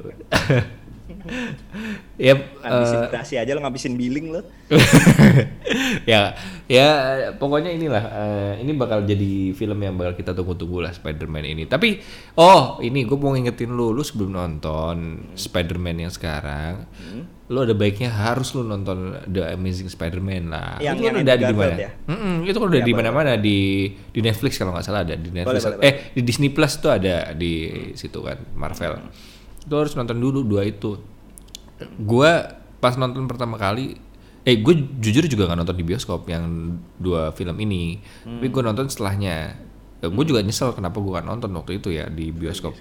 ya 2.18 2.34
Ngabisin 2.60 3.00
dasi 3.10 3.34
aja 3.36 3.52
lo 3.52 3.60
ngabisin 3.60 3.94
billing 3.94 4.30
lo. 4.30 4.42
ya 6.04 6.36
ya 6.66 6.88
pokoknya 7.34 7.72
inilah 7.72 8.04
eh, 8.04 8.54
ini 8.60 8.72
bakal 8.74 9.02
jadi 9.02 9.52
film 9.52 9.80
yang 9.80 9.96
bakal 9.96 10.14
kita 10.14 10.32
tunggu-tunggu 10.32 10.82
lah 10.82 10.92
Spider-Man 10.92 11.46
ini. 11.46 11.64
Tapi 11.66 12.00
oh 12.36 12.80
ini 12.80 13.04
gue 13.04 13.16
mau 13.16 13.32
ngingetin 13.32 13.70
lu 13.70 13.90
lu 13.90 14.02
sebelum 14.02 14.32
nonton 14.32 14.96
Spider-Man 15.34 15.98
yang 16.00 16.12
sekarang 16.12 16.88
lu 17.48 17.64
ada 17.64 17.72
baiknya 17.72 18.12
harus 18.12 18.52
lu 18.52 18.62
nonton 18.62 19.16
The 19.24 19.54
Amazing 19.54 19.88
Spider-Man 19.88 20.50
lah. 20.50 20.80
Yang- 20.80 20.96
itu 20.96 21.02
kan 21.02 21.08
yang 21.08 21.24
udah 21.24 21.34
Andrew 21.34 21.48
di 21.48 21.56
mana? 21.56 21.76
ya? 21.78 21.92
Mm-mm, 22.06 22.36
itu 22.44 22.58
kan 22.58 22.68
udah 22.68 22.76
Ya, 22.76 22.84
di 22.84 22.92
boleh, 22.92 23.04
mana-mana 23.04 23.32
di 23.36 23.60
di 24.12 24.20
Netflix 24.20 24.52
kalau 24.58 24.72
nggak 24.72 24.84
salah 24.84 25.02
ada 25.02 25.16
di 25.16 25.30
Netflix. 25.30 25.64
boleh, 25.64 25.80
eh 25.82 25.94
di 26.12 26.22
Disney 26.22 26.50
Plus 26.50 26.74
tuh 26.76 26.92
ada 26.92 27.32
di 27.32 27.54
situ 27.94 28.20
kan 28.20 28.36
Marvel 28.54 29.00
itu 29.68 29.76
harus 29.76 29.94
nonton 30.00 30.16
dulu 30.16 30.48
dua 30.48 30.64
itu. 30.64 30.96
Gua 32.00 32.56
pas 32.80 32.96
nonton 32.96 33.28
pertama 33.28 33.60
kali 33.60 34.00
eh 34.48 34.64
gue 34.64 34.80
jujur 35.04 35.28
juga 35.28 35.52
nggak 35.52 35.60
nonton 35.60 35.76
di 35.76 35.84
bioskop 35.84 36.24
yang 36.32 36.80
dua 36.96 37.36
film 37.36 37.60
ini. 37.60 38.00
Tapi 38.24 38.48
gue 38.48 38.64
nonton 38.64 38.88
setelahnya. 38.88 39.60
Gue 40.00 40.24
juga 40.24 40.40
nyesel 40.40 40.72
kenapa 40.72 41.04
gue 41.04 41.10
gak 41.10 41.28
nonton 41.28 41.52
waktu 41.58 41.84
itu 41.84 41.92
ya 41.92 42.08
di 42.08 42.32
bioskop. 42.32 42.72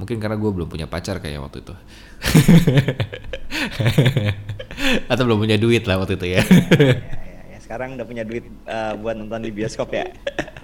mungkin 0.00 0.18
karena 0.18 0.40
gue 0.40 0.50
belum 0.50 0.72
punya 0.72 0.88
pacar 0.88 1.20
kayak 1.20 1.44
waktu 1.44 1.60
itu. 1.60 1.74
Atau 5.12 5.28
belum 5.28 5.44
punya 5.44 5.60
duit 5.60 5.84
lah 5.84 6.00
waktu 6.00 6.16
itu 6.16 6.32
ya. 6.32 6.40
Ya, 6.40 6.42
ya, 6.48 7.40
ya, 7.54 7.58
sekarang 7.60 8.00
udah 8.00 8.06
punya 8.08 8.24
duit 8.24 8.48
eh, 8.48 8.92
buat 8.96 9.20
nonton 9.20 9.44
di 9.44 9.52
bioskop 9.52 9.92
ya. 9.92 10.08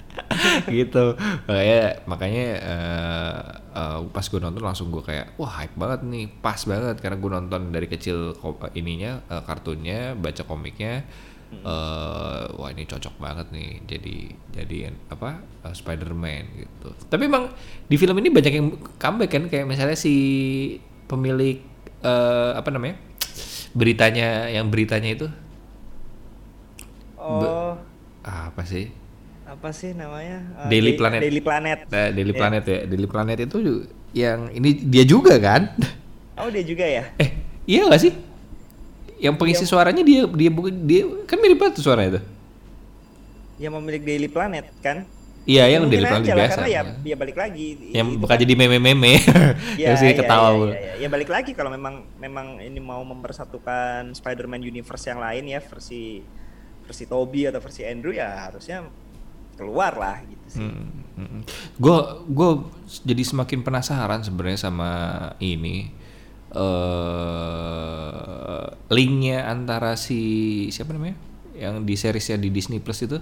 gitu. 0.81 1.12
Makanya 1.44 2.09
makanya 2.09 2.46
eh, 2.57 3.42
eh, 3.78 4.00
pas 4.10 4.26
gue 4.26 4.40
nonton 4.42 4.62
langsung 4.68 4.90
gue 4.90 5.02
kayak 5.06 5.38
wah 5.38 5.52
hype 5.62 5.76
banget 5.78 6.00
nih 6.02 6.24
pas 6.42 6.60
banget. 6.66 6.96
Karena 6.98 7.16
gue 7.22 7.30
nonton 7.30 7.60
dari 7.70 7.86
kecil 7.86 8.34
ko- 8.42 8.58
ininya 8.74 9.22
eh, 9.30 9.42
kartunnya 9.46 9.98
baca 10.18 10.42
komiknya 10.42 11.06
eh 11.48 12.44
wah 12.60 12.68
ini 12.68 12.84
cocok 12.84 13.14
banget 13.16 13.48
nih 13.56 13.70
jadi 13.88 14.16
jadi 14.52 14.78
apa 15.08 15.40
eh, 15.64 15.72
Spider-Man 15.72 16.44
gitu. 16.60 16.88
Tapi 17.08 17.24
emang 17.24 17.48
di 17.88 17.96
film 17.96 18.20
ini 18.20 18.28
banyak 18.28 18.52
yang 18.52 18.68
comeback 19.00 19.30
kan 19.32 19.44
kayak 19.48 19.64
misalnya 19.64 19.96
si 19.96 20.14
pemilik 21.08 21.56
eh, 22.04 22.52
apa 22.52 22.68
namanya 22.68 23.00
beritanya 23.72 24.52
yang 24.52 24.68
beritanya 24.68 25.08
itu? 25.16 25.26
Oh, 27.16 27.76
apa 28.24 28.62
sih 28.68 28.92
apa 29.48 29.68
sih 29.72 29.96
namanya? 29.96 30.44
Eh, 30.64 30.68
Daily 30.68 30.92
Planet. 30.94 31.20
Daily 31.24 31.40
Planet. 31.40 31.78
Nah, 31.88 32.08
Daily 32.12 32.32
Iya. 32.32 32.38
Planet 32.38 32.64
ya. 32.64 32.78
Daily 32.84 33.08
Planet 33.08 33.38
itu 33.40 33.56
yang 34.12 34.38
ini 34.52 34.70
dia 34.84 35.04
juga 35.08 35.34
kan? 35.40 35.62
Oh, 36.38 36.46
dia 36.46 36.62
juga 36.62 36.87
ya. 36.87 37.02
eh, 37.18 37.34
iya 37.66 37.82
gak 37.90 37.98
sih? 37.98 38.14
Yang 39.18 39.34
pengisi 39.42 39.66
suaranya 39.66 40.06
dia 40.06 40.22
dia 40.22 40.50
bukan 40.54 40.87
dia 40.87 41.02
kan 41.26 41.34
mirip 41.42 41.58
banget 41.58 41.82
tuh 41.82 41.90
suaranya 41.90 42.14
itu. 42.14 42.20
Yang 43.58 43.72
memiliki 43.74 44.04
Daily 44.06 44.30
Planet 44.30 44.70
kan? 44.78 45.02
Iya, 45.42 45.66
yang 45.66 45.90
Daily 45.90 46.06
Planet 46.06 46.30
biasa. 46.30 46.62
Karena 46.62 46.68
ya, 46.70 46.82
ya 47.02 47.16
balik 47.18 47.34
lagi. 47.34 47.90
Yang 47.90 48.22
bakal 48.22 48.37
jadi 48.38 48.54
meme-meme. 48.54 49.18
Ya, 49.74 49.90
yang 49.90 49.98
sih 49.98 50.14
ya, 50.14 50.22
ketawa 50.22 50.46
ya, 50.46 50.54
ya, 50.54 50.78
ya. 50.78 50.92
Ya, 51.02 51.08
balik 51.11 51.26
lagi 51.26 51.50
kalau 51.58 51.74
memang 51.74 52.06
memang 52.22 52.62
ini 52.62 52.78
mau 52.78 53.02
mempersatukan 53.02 54.14
Spider-Man 54.14 54.62
universe 54.62 55.11
yang 55.11 55.18
lain 55.18 55.42
ya 55.50 55.58
versi 55.58 56.22
versi 56.87 57.04
Toby 57.11 57.50
atau 57.50 57.58
versi 57.58 57.82
Andrew 57.82 58.14
ya 58.14 58.46
harusnya 58.46 58.87
keluar 59.59 59.92
lah 59.99 60.23
gitu 60.23 60.47
sih. 60.49 60.62
Gue 61.77 61.99
gue 62.31 62.51
jadi 63.03 63.23
semakin 63.27 63.66
penasaran 63.66 64.23
sebenarnya 64.23 64.71
sama 64.71 64.90
ini 65.42 65.90
eh 66.49 68.64
linknya 68.88 69.44
antara 69.51 69.99
si 69.99 70.23
siapa 70.71 70.94
namanya? 70.94 71.18
Yang 71.59 71.75
di 71.85 71.94
seriesnya 71.99 72.38
di 72.38 72.49
Disney 72.55 72.79
Plus 72.79 73.03
itu 73.03 73.18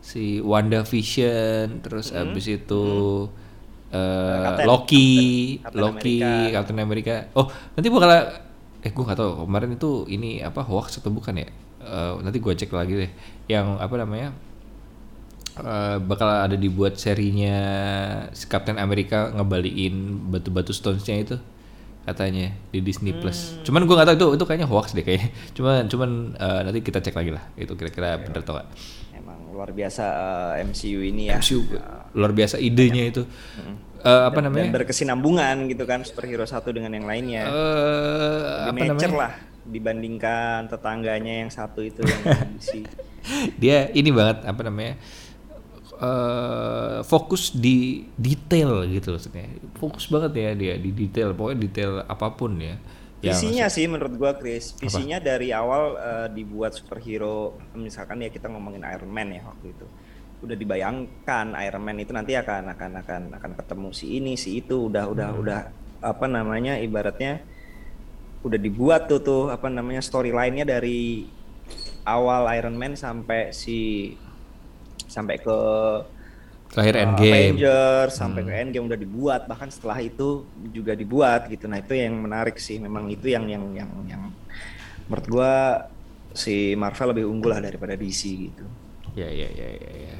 si 0.00 0.38
Wanda 0.38 0.86
Vision 0.86 1.82
terus 1.82 2.14
abis 2.14 2.46
itu 2.46 3.26
eh, 3.90 4.38
Captain- 4.46 4.68
Loki 4.70 5.10
Captain- 5.58 5.66
Captain 5.66 5.82
Loki 5.82 6.16
America. 6.22 6.54
Captain 6.54 6.78
America. 6.78 7.14
Oh 7.34 7.50
nanti 7.74 7.88
bakal 7.90 8.10
eh 8.86 8.90
gue 8.94 9.02
nggak 9.02 9.18
tahu 9.18 9.50
kemarin 9.50 9.74
itu 9.74 9.90
ini 10.06 10.38
apa 10.40 10.62
hoax 10.62 11.02
atau 11.02 11.10
bukan 11.10 11.42
ya? 11.42 11.50
Eh, 11.82 12.12
nanti 12.22 12.38
gue 12.38 12.54
cek 12.54 12.70
lagi 12.70 12.94
deh. 12.94 13.10
Yang 13.50 13.66
apa 13.82 13.94
namanya 13.98 14.30
Eh, 15.56 15.96
bakal 16.04 16.28
ada 16.28 16.52
dibuat 16.52 17.00
serinya 17.00 17.56
si 18.30 18.44
Captain 18.44 18.76
America 18.76 19.32
ngebalikin 19.32 19.96
batu-batu 20.28 20.68
stones-nya 20.70 21.16
itu 21.16 21.36
katanya 22.04 22.52
di 22.68 22.78
Disney 22.78 23.10
Plus. 23.10 23.56
Cuman 23.64 23.82
gua 23.82 23.98
nggak 23.98 24.12
tahu 24.12 24.16
itu 24.16 24.26
itu 24.36 24.44
kayaknya 24.44 24.68
hoax 24.68 24.92
deh 24.92 25.00
kayaknya. 25.00 25.32
Cuman 25.56 25.88
cuman 25.88 26.10
eh, 26.34 26.60
nanti 26.60 26.78
kita 26.80 27.00
cek 27.00 27.16
lagi 27.16 27.32
lah 27.32 27.44
itu 27.56 27.72
kira-kira 27.72 28.20
bener 28.20 28.44
atau 28.44 28.52
nggak. 28.52 28.68
Emang 29.16 29.38
luar 29.48 29.72
biasa 29.72 30.04
eh, 30.60 30.64
MCU 30.68 31.00
ini 31.00 31.32
ya. 31.32 31.40
MCU 31.40 31.64
luar 32.12 32.32
biasa 32.36 32.60
idenya 32.60 33.08
itu. 33.08 33.24
Eh, 34.04 34.22
apa 34.28 34.36
Dan- 34.38 34.52
namanya? 34.52 34.68
Dan 34.68 34.76
berkesinambungan 34.76 35.56
gitu 35.66 35.82
kan 35.82 36.04
superhero 36.04 36.44
satu 36.44 36.68
dengan 36.68 36.92
yang 36.92 37.08
lainnya. 37.08 37.48
Eh, 37.48 38.70
Lebih 38.70 38.92
apa 38.92 38.92
namanya? 38.92 39.08
lah 39.16 39.32
dibandingkan 39.66 40.68
tetangganya 40.68 41.42
yang 41.42 41.50
satu 41.50 41.80
itu 41.80 42.04
yang 42.04 42.22
DC. 42.60 42.84
Dia 43.58 43.90
ini 43.90 44.12
banget 44.12 44.44
apa 44.44 44.60
namanya? 44.62 44.94
Eh 45.96 46.98
fokus 47.04 47.56
di 47.56 48.04
detail 48.16 48.84
gitu 48.88 49.14
loh 49.14 49.18
maksudnya. 49.20 49.46
Fokus 49.80 50.04
banget 50.12 50.32
ya 50.36 50.50
dia 50.52 50.74
di 50.76 50.90
detail, 50.92 51.32
pokoknya 51.32 51.58
detail 51.58 51.92
apa 52.04 52.28
pun 52.36 52.56
ya. 52.60 52.76
Yang 53.24 53.36
Visinya 53.40 53.66
sih 53.72 53.88
menurut 53.88 54.14
gua 54.20 54.32
Chris, 54.36 54.76
visinya 54.76 55.16
dari 55.16 55.48
awal 55.50 55.96
eh, 55.96 56.28
dibuat 56.36 56.76
superhero, 56.76 57.56
misalkan 57.72 58.20
ya 58.20 58.28
kita 58.28 58.46
ngomongin 58.52 58.84
Iron 58.84 59.08
Man 59.08 59.32
ya 59.32 59.42
waktu 59.48 59.72
itu. 59.72 59.86
Udah 60.44 60.52
dibayangkan 60.52 61.56
Iron 61.64 61.80
Man 61.80 61.96
itu 61.96 62.12
nanti 62.12 62.36
akan 62.36 62.76
akan 62.76 62.90
akan 63.00 63.22
akan 63.40 63.52
ketemu 63.56 63.88
si 63.96 64.06
ini 64.20 64.36
si 64.36 64.60
itu 64.60 64.92
udah 64.92 65.08
udah 65.08 65.28
Hmm. 65.32 65.40
udah 65.42 65.60
apa 66.04 66.26
namanya 66.28 66.76
ibaratnya 66.76 67.40
udah 68.44 68.60
dibuat 68.60 69.08
tuh 69.08 69.24
tuh 69.24 69.44
apa 69.48 69.66
namanya 69.72 70.04
storyline-nya 70.04 70.68
dari 70.68 71.26
awal 72.06 72.46
Iron 72.54 72.76
Man 72.78 72.94
sampai 72.94 73.50
si 73.50 74.12
sampai 75.06 75.40
ke 75.40 75.58
terakhir 76.70 76.94
uh, 76.98 77.02
Endgame. 77.06 77.54
Avengers 77.56 78.12
sampai 78.14 78.40
ke 78.44 78.52
Endgame 78.52 78.86
udah 78.90 78.98
dibuat. 79.00 79.40
Bahkan 79.48 79.68
setelah 79.72 79.98
itu 80.02 80.44
juga 80.70 80.92
dibuat 80.92 81.48
gitu. 81.48 81.70
Nah 81.70 81.80
itu 81.80 81.94
yang 81.96 82.14
menarik 82.18 82.58
sih. 82.60 82.76
Memang 82.76 83.08
itu 83.08 83.30
yang 83.30 83.46
yang 83.48 83.64
yang 83.72 83.90
yang 84.06 84.22
menurut 85.06 85.26
gua 85.30 85.52
si 86.36 86.76
Marvel 86.76 87.16
lebih 87.16 87.24
unggul 87.30 87.56
lah 87.56 87.62
daripada 87.64 87.96
DC 87.96 88.22
gitu. 88.52 88.66
Ya 89.16 89.30
ya 89.32 89.48
ya 89.48 89.68
ya 89.72 89.92
ya. 90.10 90.16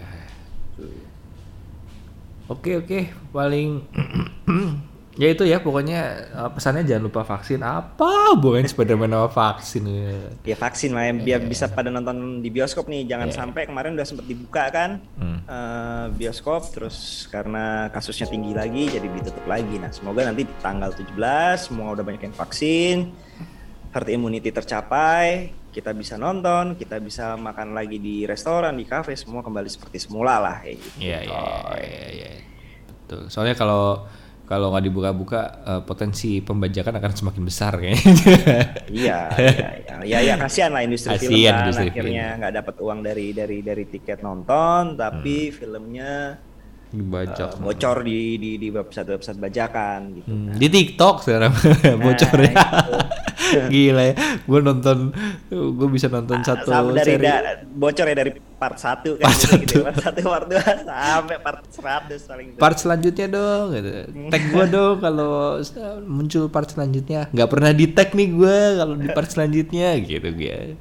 Oke 2.48 2.78
oke. 2.80 3.12
Paling 3.34 3.84
ya 5.16 5.32
itu 5.32 5.48
ya 5.48 5.58
pokoknya 5.58 6.00
eh, 6.28 6.50
pesannya 6.52 6.84
jangan 6.84 7.04
lupa 7.08 7.24
vaksin 7.24 7.64
apa 7.64 8.36
bukan 8.36 8.68
Spiderman 8.68 9.08
sama 9.08 9.28
vaksin 9.32 9.82
ya. 9.88 10.12
Ya 10.44 10.56
vaksin 10.56 10.92
lah 10.92 11.08
yang 11.08 11.24
biar 11.24 11.40
bisa 11.42 11.66
pada 11.66 11.88
nonton 11.88 12.44
di 12.44 12.52
bioskop 12.52 12.84
nih. 12.86 13.08
Jangan 13.08 13.32
sampai 13.32 13.64
kemarin 13.64 13.96
udah 13.96 14.04
sempat 14.04 14.28
dibuka 14.28 14.68
kan 14.68 15.00
Hmm. 15.16 15.40
eh, 15.42 16.06
bioskop 16.12 16.68
terus 16.70 17.24
karena 17.32 17.88
kasusnya 17.88 18.28
tinggi 18.28 18.52
lagi 18.52 18.92
jadi 18.92 19.08
ditutup 19.08 19.48
lagi. 19.48 19.80
Nah, 19.80 19.88
semoga 19.88 20.20
nanti 20.22 20.44
di 20.44 20.54
tanggal 20.60 20.92
17 20.92 21.64
semua 21.64 21.96
udah 21.96 22.04
banyak 22.04 22.22
yang 22.22 22.36
vaksin, 22.36 22.96
herd 23.90 24.08
immunity 24.12 24.52
tercapai, 24.52 25.48
kita 25.72 25.96
bisa 25.96 26.20
nonton, 26.20 26.76
kita 26.76 27.00
bisa 27.00 27.36
makan 27.36 27.72
lagi 27.72 27.96
di 27.96 28.24
restoran, 28.24 28.76
di 28.76 28.84
kafe, 28.84 29.16
semua 29.16 29.40
kembali 29.40 29.68
seperti 29.68 29.96
semula 29.96 30.36
lah 30.36 30.56
kayak 30.60 30.76
gitu. 30.76 30.98
Iya 31.00 31.18
iya 31.24 31.40
iya 31.80 32.06
iya. 32.12 32.30
Betul. 33.04 33.28
Soalnya 33.28 33.56
kalau 33.56 34.04
kalau 34.46 34.70
nggak 34.70 34.84
dibuka-buka 34.86 35.40
eh, 35.66 35.82
potensi 35.82 36.38
pembajakan 36.38 37.02
akan 37.02 37.12
semakin 37.12 37.42
besar 37.42 37.72
kayaknya. 37.82 38.12
Iya, 38.86 39.20
iya, 39.36 39.68
iya, 39.82 39.94
ya, 40.06 40.18
ya 40.22 40.34
kasihan 40.38 40.70
lah 40.70 40.86
industri 40.86 41.18
film 41.18 41.34
Kasihan 41.34 41.50
kan 41.52 41.62
industri 41.66 41.88
akhirnya 41.90 42.26
nggak 42.38 42.52
dapat 42.62 42.74
uang 42.78 42.98
dari 43.02 43.26
dari 43.34 43.58
dari 43.60 43.84
tiket 43.90 44.22
nonton, 44.22 44.94
tapi 44.94 45.50
filmnya 45.50 46.38
Dibajak. 46.94 47.58
eh, 47.58 47.60
bocor 47.60 48.06
di 48.06 48.38
di 48.38 48.50
di 48.62 48.68
website 48.70 49.10
website 49.10 49.38
bajakan 49.42 50.22
gitu. 50.22 50.30
Hmm, 50.30 50.54
di 50.54 50.66
TikTok 50.70 51.26
sekarang 51.26 51.52
bocornya. 52.06 52.54
itu. 52.54 53.25
Gila 53.72 54.02
ya. 54.02 54.14
Gue 54.42 54.60
nonton 54.60 55.10
gue 55.50 55.88
bisa 55.88 56.06
nonton 56.06 56.40
satu 56.40 56.66
Sama 56.66 56.94
dari 56.94 57.14
seri. 57.14 57.24
da- 57.24 57.62
bocor 57.66 58.06
ya 58.06 58.16
dari 58.16 58.32
part 58.56 58.74
1 58.74 59.20
kan 59.20 59.24
Part 59.28 59.36
gitu, 59.36 59.56
gitu. 59.62 59.78
satu. 59.84 59.84
part 59.84 59.98
1 60.16 60.32
part 60.32 60.46
2 60.48 60.88
sampai 60.88 61.36
part 61.38 61.60
100 61.68 62.24
paling 62.24 62.46
Part 62.56 62.76
selanjutnya 62.76 63.26
dong 63.28 63.66
gitu. 63.70 63.90
Tag 64.28 64.42
gue 64.48 64.64
dong 64.66 64.96
kalau 64.98 65.60
muncul 66.02 66.48
part 66.48 66.66
selanjutnya. 66.66 67.28
nggak 67.30 67.48
pernah 67.48 67.70
di 67.70 67.86
tag 67.88 68.10
nih 68.12 68.28
gue 68.32 68.56
kalau 68.76 68.94
di 68.94 69.08
part 69.10 69.28
selanjutnya 69.28 69.88
gitu 69.98 70.28
ya. 70.32 70.72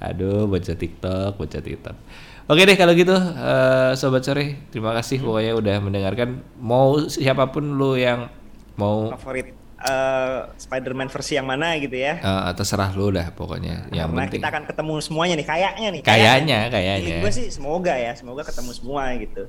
Aduh 0.00 0.44
baca 0.44 0.72
TikTok, 0.72 1.32
baca 1.34 1.58
TikTok. 1.58 1.96
Oke 2.44 2.68
deh 2.68 2.76
kalau 2.76 2.92
gitu 2.92 3.16
eh, 3.16 3.96
sobat 3.96 4.20
sore 4.20 4.68
terima 4.68 4.92
kasih 4.92 5.16
pokoknya 5.18 5.56
udah 5.56 5.76
mendengarkan. 5.80 6.44
Mau 6.60 7.00
siapa 7.00 7.48
pun 7.48 7.64
lu 7.72 7.96
yang 7.96 8.28
mau 8.74 9.08
favorit 9.14 9.54
eh, 9.84 10.40
Spider-Man 10.56 11.08
versi 11.08 11.36
yang 11.36 11.44
mana 11.44 11.76
gitu 11.76 11.92
ya. 11.92 12.16
eh, 12.18 12.52
terserah 12.56 12.90
lu 12.96 13.12
dah 13.12 13.28
pokoknya. 13.30 13.92
Yang 13.92 14.08
Karena 14.08 14.20
penting 14.24 14.40
kita 14.40 14.48
akan 14.48 14.64
ketemu 14.64 14.94
semuanya 14.98 15.34
nih 15.36 15.46
kayaknya 15.46 15.88
nih. 15.92 16.02
Kayaknya, 16.02 16.58
kayaknya. 16.72 17.16
gue 17.20 17.32
sih 17.32 17.46
semoga 17.52 17.94
ya, 17.94 18.12
semoga 18.16 18.42
ketemu 18.42 18.70
semua 18.72 19.04
gitu. 19.20 19.42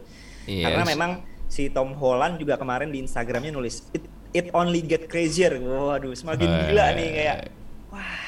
Iya. 0.45 0.65
Karena 0.69 0.83
memang 0.85 1.11
si 1.45 1.69
Tom 1.69 1.93
Holland 1.95 2.41
juga 2.41 2.57
kemarin 2.57 2.89
di 2.89 2.99
Instagramnya 2.99 3.53
nulis 3.53 3.85
it, 3.93 4.03
it 4.33 4.47
only 4.51 4.83
get 4.83 5.07
crazier. 5.07 5.55
Waduh, 5.55 6.11
semakin 6.11 6.49
Eh. 6.49 6.59
gila 6.69 6.85
nih 6.93 7.09
kayak 7.13 7.35
wah. 7.89 8.24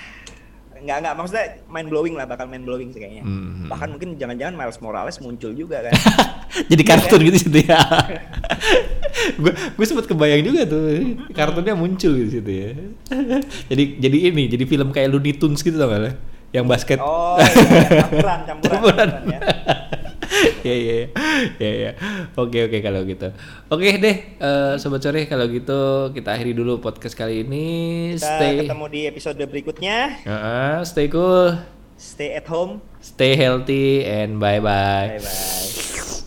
Nggak 0.83 0.97
nggak 1.03 1.13
maksudnya 1.17 1.45
mind 1.69 1.87
blowing 1.89 2.13
lah 2.17 2.25
bakal 2.29 2.45
mind 2.45 2.65
blowing 2.65 2.89
sih 2.93 2.99
kayaknya. 3.01 3.23
Hmm. 3.23 3.67
Bahkan 3.69 3.87
mungkin 3.95 4.09
jangan-jangan 4.17 4.53
Miles 4.53 4.79
Morales 4.81 5.17
muncul 5.21 5.51
juga 5.53 5.85
kan. 5.87 5.93
jadi 6.71 6.83
kartun 6.83 7.21
gitu 7.27 7.37
situ 7.47 7.59
ya. 7.67 7.81
gue 9.41 9.51
gue 9.53 9.85
sempet 9.85 10.05
kebayang 10.05 10.41
juga 10.45 10.61
tuh 10.69 10.83
kartunnya 11.33 11.73
muncul 11.73 12.13
di 12.13 12.29
situ 12.29 12.51
ya. 12.51 12.71
jadi 13.73 13.83
jadi 13.97 14.17
ini 14.33 14.43
jadi 14.51 14.63
film 14.65 14.89
kayak 14.93 15.09
Looney 15.13 15.33
Tunes 15.35 15.61
gitu 15.61 15.77
tau 15.77 15.89
gak 15.89 16.01
lo? 16.01 16.11
Yang 16.55 16.65
basket. 16.71 16.99
Oh, 17.03 17.35
iya, 17.35 18.07
campuran, 18.07 18.39
campuran, 18.47 18.71
Campuran. 18.71 19.09
campuran 19.11 19.31
ya. 19.35 19.39
Ya 20.61 20.75
ya 20.75 20.97
ya 21.57 21.71
ya 21.87 21.91
oke 22.33 22.57
oke 22.67 22.77
kalau 22.79 23.01
gitu 23.03 23.27
oke 23.67 23.87
deh 23.97 24.17
eh, 24.37 24.73
sobat 24.77 25.01
sore 25.01 25.25
kalau 25.25 25.45
gitu 25.47 25.79
kita 26.11 26.33
akhiri 26.33 26.53
dulu 26.53 26.77
podcast 26.77 27.13
kali 27.13 27.41
ini 27.45 27.67
Kita 28.15 28.27
stay 28.37 28.53
ketemu 28.65 28.85
di 28.87 29.01
episode 29.05 29.37
berikutnya. 29.41 29.97
Heeh, 30.23 30.75
stay 30.83 31.07
cool 31.07 31.57
Stay 31.97 32.37
at 32.37 32.45
home. 32.45 32.77
stay 33.01 33.33
healthy 33.33 34.05
and 34.05 34.37
bye 34.37 34.61
bye 34.61 35.17
Bye 35.17 35.23
bye. 35.23 36.26